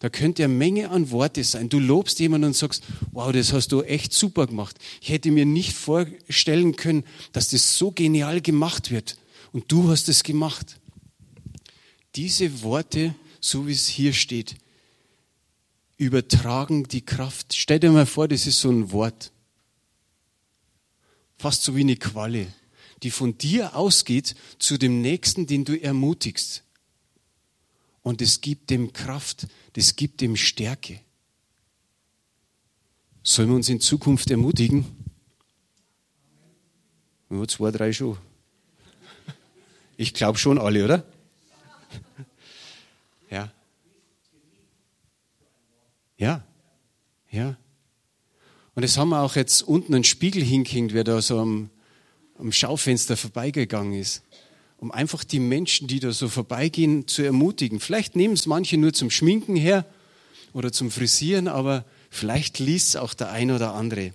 Da 0.00 0.08
könnte 0.08 0.44
eine 0.44 0.52
Menge 0.52 0.90
an 0.90 1.10
Worte 1.10 1.42
sein. 1.42 1.68
Du 1.68 1.78
lobst 1.78 2.18
jemanden 2.18 2.48
und 2.48 2.56
sagst, 2.56 2.84
wow, 3.12 3.32
das 3.32 3.52
hast 3.52 3.72
du 3.72 3.82
echt 3.82 4.12
super 4.12 4.46
gemacht. 4.46 4.78
Ich 5.00 5.08
hätte 5.08 5.30
mir 5.30 5.46
nicht 5.46 5.72
vorstellen 5.72 6.76
können, 6.76 7.04
dass 7.32 7.48
das 7.48 7.78
so 7.78 7.92
genial 7.92 8.40
gemacht 8.40 8.90
wird. 8.90 9.16
Und 9.52 9.72
du 9.72 9.88
hast 9.88 10.08
es 10.08 10.22
gemacht. 10.22 10.78
Diese 12.14 12.62
Worte, 12.62 13.14
so 13.40 13.66
wie 13.66 13.72
es 13.72 13.86
hier 13.86 14.12
steht, 14.12 14.56
übertragen 15.96 16.84
die 16.84 17.04
Kraft. 17.04 17.54
Stell 17.54 17.80
dir 17.80 17.90
mal 17.90 18.06
vor, 18.06 18.28
das 18.28 18.46
ist 18.46 18.60
so 18.60 18.70
ein 18.70 18.92
Wort. 18.92 19.32
Fast 21.38 21.62
so 21.62 21.76
wie 21.76 21.80
eine 21.80 21.96
Qualle, 21.96 22.46
die 23.02 23.10
von 23.10 23.36
dir 23.38 23.76
ausgeht 23.76 24.34
zu 24.58 24.78
dem 24.78 25.00
Nächsten, 25.02 25.46
den 25.46 25.64
du 25.64 25.80
ermutigst. 25.80 26.64
Und 28.06 28.22
es 28.22 28.40
gibt 28.40 28.70
dem 28.70 28.92
Kraft, 28.92 29.48
das 29.72 29.96
gibt 29.96 30.20
dem 30.20 30.36
Stärke. 30.36 31.00
Sollen 33.24 33.48
wir 33.48 33.56
uns 33.56 33.68
in 33.68 33.80
Zukunft 33.80 34.30
ermutigen? 34.30 34.84
Nur 37.28 37.48
zwei, 37.48 37.72
drei 37.72 37.92
schon. 37.92 38.16
Ich 39.96 40.14
glaube 40.14 40.38
schon 40.38 40.56
alle, 40.56 40.84
oder? 40.84 41.04
Ja. 43.28 43.52
Ja. 46.16 46.44
Ja. 47.32 47.56
Und 48.76 48.84
es 48.84 48.96
haben 48.98 49.08
wir 49.08 49.20
auch 49.20 49.34
jetzt 49.34 49.62
unten 49.62 49.96
einen 49.96 50.04
Spiegel 50.04 50.44
hingehängt, 50.44 50.92
wer 50.92 51.02
da 51.02 51.20
so 51.20 51.40
am, 51.40 51.70
am 52.38 52.52
Schaufenster 52.52 53.16
vorbeigegangen 53.16 53.94
ist. 53.94 54.22
Um 54.78 54.90
einfach 54.92 55.24
die 55.24 55.40
Menschen, 55.40 55.88
die 55.88 56.00
da 56.00 56.12
so 56.12 56.28
vorbeigehen, 56.28 57.06
zu 57.08 57.22
ermutigen. 57.22 57.80
Vielleicht 57.80 58.14
nehmen 58.14 58.34
es 58.34 58.46
manche 58.46 58.76
nur 58.76 58.92
zum 58.92 59.10
Schminken 59.10 59.56
her 59.56 59.86
oder 60.52 60.72
zum 60.72 60.90
Frisieren, 60.90 61.48
aber 61.48 61.84
vielleicht 62.10 62.58
liest 62.58 62.88
es 62.90 62.96
auch 62.96 63.14
der 63.14 63.30
eine 63.30 63.54
oder 63.54 63.74
andere. 63.74 64.12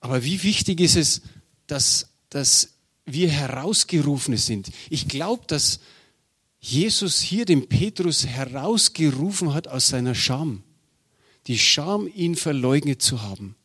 Aber 0.00 0.24
wie 0.24 0.42
wichtig 0.42 0.80
ist 0.80 0.96
es, 0.96 1.22
dass, 1.66 2.08
dass 2.28 2.74
wir 3.04 3.28
Herausgerufene 3.28 4.38
sind. 4.38 4.70
Ich 4.90 5.08
glaube, 5.08 5.44
dass 5.46 5.80
Jesus 6.60 7.20
hier 7.20 7.44
den 7.44 7.68
Petrus 7.68 8.26
herausgerufen 8.26 9.52
hat 9.52 9.68
aus 9.68 9.88
seiner 9.88 10.14
Scham. 10.14 10.62
Die 11.48 11.58
Scham, 11.58 12.08
ihn 12.14 12.36
verleugnet 12.36 13.02
zu 13.02 13.22
haben. 13.22 13.56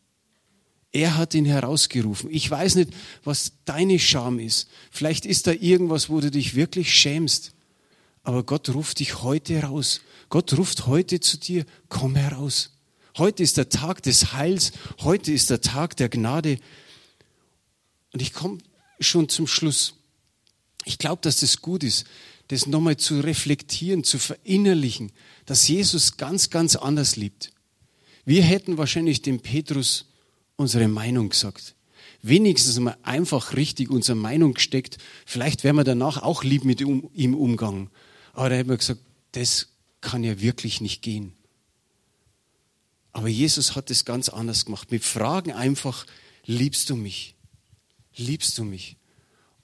Er 0.91 1.17
hat 1.17 1.33
ihn 1.33 1.45
herausgerufen. 1.45 2.29
Ich 2.31 2.49
weiß 2.49 2.75
nicht, 2.75 2.91
was 3.23 3.53
deine 3.65 3.99
Scham 3.99 4.39
ist. 4.39 4.69
Vielleicht 4.89 5.25
ist 5.25 5.47
da 5.47 5.51
irgendwas, 5.51 6.09
wo 6.09 6.21
du 6.21 6.31
dich 6.31 6.55
wirklich 6.55 6.93
schämst. 6.93 7.53
Aber 8.23 8.43
Gott 8.43 8.69
ruft 8.69 8.99
dich 8.99 9.21
heute 9.21 9.61
raus. 9.61 10.01
Gott 10.29 10.57
ruft 10.57 10.87
heute 10.87 11.19
zu 11.19 11.37
dir, 11.37 11.65
komm 11.89 12.15
heraus. 12.15 12.71
Heute 13.17 13.43
ist 13.43 13.57
der 13.57 13.69
Tag 13.69 14.03
des 14.03 14.33
Heils. 14.33 14.71
Heute 15.01 15.31
ist 15.31 15.49
der 15.49 15.61
Tag 15.61 15.95
der 15.97 16.09
Gnade. 16.09 16.59
Und 18.13 18.21
ich 18.21 18.33
komme 18.33 18.59
schon 18.99 19.29
zum 19.29 19.47
Schluss. 19.47 19.95
Ich 20.85 20.97
glaube, 20.97 21.21
dass 21.21 21.41
das 21.41 21.61
gut 21.61 21.83
ist, 21.83 22.05
das 22.47 22.65
nochmal 22.65 22.97
zu 22.97 23.19
reflektieren, 23.19 24.03
zu 24.03 24.19
verinnerlichen, 24.19 25.11
dass 25.45 25.67
Jesus 25.67 26.17
ganz, 26.17 26.49
ganz 26.49 26.75
anders 26.75 27.17
liebt. 27.17 27.51
Wir 28.23 28.43
hätten 28.43 28.77
wahrscheinlich 28.77 29.21
dem 29.21 29.41
Petrus 29.41 30.05
unsere 30.57 30.87
Meinung 30.89 31.29
gesagt. 31.29 31.75
Wenigstens 32.21 32.77
mal 32.79 32.97
einfach 33.03 33.55
richtig 33.55 33.89
unsere 33.89 34.17
Meinung 34.17 34.53
gesteckt. 34.53 34.97
Vielleicht 35.25 35.63
wären 35.63 35.77
wir 35.77 35.85
danach 35.85 36.21
auch 36.21 36.43
lieb 36.43 36.65
mit 36.65 36.81
ihm 36.81 37.35
umgegangen. 37.35 37.89
Aber 38.33 38.49
da 38.49 38.55
hätten 38.55 38.69
wir 38.69 38.77
gesagt, 38.77 39.01
das 39.31 39.69
kann 40.01 40.23
ja 40.23 40.41
wirklich 40.41 40.81
nicht 40.81 41.01
gehen. 41.01 41.33
Aber 43.13 43.29
Jesus 43.29 43.75
hat 43.75 43.89
es 43.89 44.03
ganz 44.03 44.29
anders 44.29 44.65
gemacht. 44.65 44.91
Wir 44.91 44.99
fragen 44.99 45.53
einfach, 45.53 46.05
liebst 46.45 46.89
du 46.89 46.95
mich? 46.95 47.37
liebst 48.17 48.57
du 48.57 48.63
mich? 48.63 48.97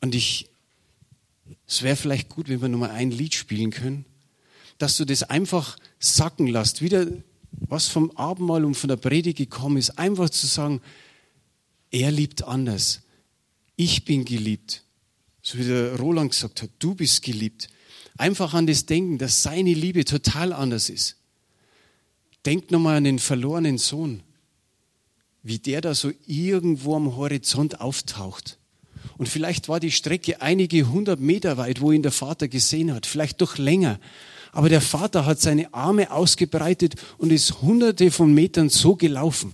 Und 0.01 0.15
ich, 0.15 0.49
es 1.67 1.81
wäre 1.81 1.95
vielleicht 1.95 2.29
gut, 2.29 2.49
wenn 2.49 2.61
wir 2.61 2.69
nur 2.69 2.79
mal 2.79 2.91
ein 2.91 3.11
Lied 3.11 3.33
spielen 3.33 3.71
können, 3.71 4.05
dass 4.77 4.97
du 4.97 5.05
das 5.05 5.23
einfach 5.23 5.77
sacken 5.99 6.47
lässt, 6.47 6.81
wieder 6.81 7.07
was 7.59 7.87
vom 7.87 8.11
Abendmahl 8.11 8.65
und 8.65 8.75
von 8.75 8.87
der 8.87 8.97
Predigt 8.97 9.37
gekommen 9.37 9.77
ist, 9.77 9.97
einfach 9.97 10.29
zu 10.29 10.47
sagen, 10.47 10.81
er 11.91 12.11
liebt 12.11 12.43
anders. 12.43 13.01
Ich 13.75 14.05
bin 14.05 14.25
geliebt. 14.25 14.83
So 15.41 15.57
wie 15.57 15.65
der 15.65 15.97
Roland 15.97 16.31
gesagt 16.31 16.61
hat, 16.61 16.69
du 16.79 16.95
bist 16.95 17.21
geliebt. 17.21 17.69
Einfach 18.17 18.53
an 18.53 18.67
das 18.67 18.85
Denken, 18.85 19.17
dass 19.17 19.43
seine 19.43 19.73
Liebe 19.73 20.05
total 20.05 20.53
anders 20.53 20.89
ist. 20.89 21.17
Denk 22.45 22.71
nochmal 22.71 22.97
an 22.97 23.03
den 23.03 23.19
verlorenen 23.19 23.77
Sohn 23.77 24.23
wie 25.43 25.59
der 25.59 25.81
da 25.81 25.93
so 25.93 26.11
irgendwo 26.25 26.95
am 26.95 27.17
Horizont 27.17 27.81
auftaucht. 27.81 28.57
Und 29.17 29.27
vielleicht 29.27 29.67
war 29.67 29.81
die 29.81 29.91
Strecke 29.91 30.41
einige 30.41 30.89
hundert 30.89 31.19
Meter 31.19 31.57
weit, 31.57 31.81
wo 31.81 31.91
ihn 31.91 32.01
der 32.01 32.13
Vater 32.13 32.47
gesehen 32.47 32.93
hat, 32.93 33.05
vielleicht 33.05 33.41
doch 33.41 33.57
länger. 33.57 33.99
Aber 34.53 34.69
der 34.69 34.79
Vater 34.79 35.25
hat 35.25 35.41
seine 35.41 35.73
Arme 35.73 36.11
ausgebreitet 36.11 36.95
und 37.17 37.31
ist 37.31 37.61
hunderte 37.61 38.09
von 38.09 38.33
Metern 38.33 38.69
so 38.69 38.95
gelaufen. 38.95 39.53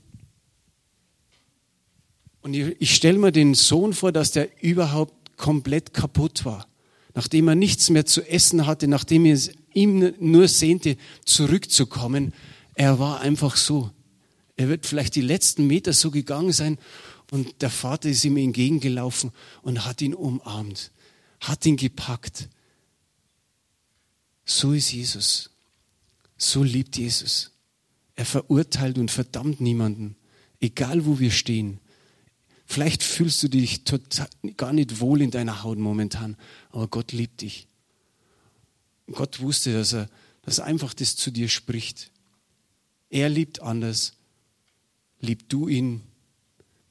Und 2.41 2.53
ich, 2.53 2.79
ich 2.79 2.93
stelle 2.93 3.17
mir 3.17 3.31
den 3.31 3.55
Sohn 3.55 3.93
vor, 3.93 4.11
dass 4.11 4.31
der 4.31 4.49
überhaupt 4.61 5.35
komplett 5.35 5.93
kaputt 5.93 6.45
war. 6.45 6.67
Nachdem 7.15 7.47
er 7.47 7.55
nichts 7.55 7.89
mehr 7.89 8.05
zu 8.05 8.21
essen 8.21 8.67
hatte, 8.67 8.87
nachdem 8.87 9.25
er 9.25 9.39
ihm 9.73 10.13
nur 10.19 10.47
sehnte, 10.47 10.97
zurückzukommen. 11.25 12.33
Er 12.75 12.99
war 12.99 13.21
einfach 13.21 13.57
so 13.57 13.89
er 14.59 14.67
wird 14.67 14.85
vielleicht 14.85 15.15
die 15.15 15.21
letzten 15.21 15.67
Meter 15.67 15.93
so 15.93 16.11
gegangen 16.11 16.51
sein 16.51 16.77
und 17.31 17.61
der 17.61 17.69
Vater 17.69 18.09
ist 18.09 18.25
ihm 18.25 18.35
entgegengelaufen 18.35 19.31
und 19.61 19.85
hat 19.85 20.01
ihn 20.01 20.13
umarmt, 20.13 20.91
hat 21.39 21.65
ihn 21.65 21.77
gepackt. 21.77 22.49
So 24.49 24.73
ist 24.73 24.91
Jesus. 24.91 25.51
So 26.35 26.63
liebt 26.63 26.97
Jesus. 26.97 27.51
Er 28.15 28.25
verurteilt 28.25 28.97
und 28.97 29.11
verdammt 29.11 29.61
niemanden, 29.61 30.15
egal 30.59 31.05
wo 31.05 31.19
wir 31.19 31.29
stehen. 31.29 31.79
Vielleicht 32.65 33.03
fühlst 33.03 33.43
du 33.43 33.47
dich 33.47 33.83
total, 33.83 34.27
gar 34.57 34.73
nicht 34.73 34.99
wohl 34.99 35.21
in 35.21 35.29
deiner 35.29 35.61
Haut 35.61 35.77
momentan, 35.77 36.35
aber 36.71 36.87
Gott 36.87 37.11
liebt 37.11 37.41
dich. 37.41 37.67
Gott 39.11 39.39
wusste, 39.39 39.73
dass 39.73 39.93
er, 39.93 40.09
dass 40.41 40.59
einfach 40.59 40.93
das 40.95 41.15
zu 41.15 41.29
dir 41.29 41.47
spricht. 41.47 42.11
Er 43.09 43.29
liebt 43.29 43.61
anders 43.61 44.13
lieb 45.19 45.47
du 45.49 45.67
ihn 45.67 46.01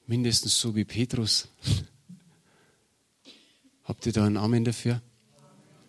mindestens 0.07 0.61
so 0.61 0.77
wie 0.77 0.85
Petrus. 0.85 1.49
Habt 3.85 4.07
ihr 4.07 4.13
da 4.13 4.27
einen 4.27 4.37
Amen 4.37 4.65
dafür? 4.65 5.03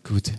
Gut. 0.03 0.31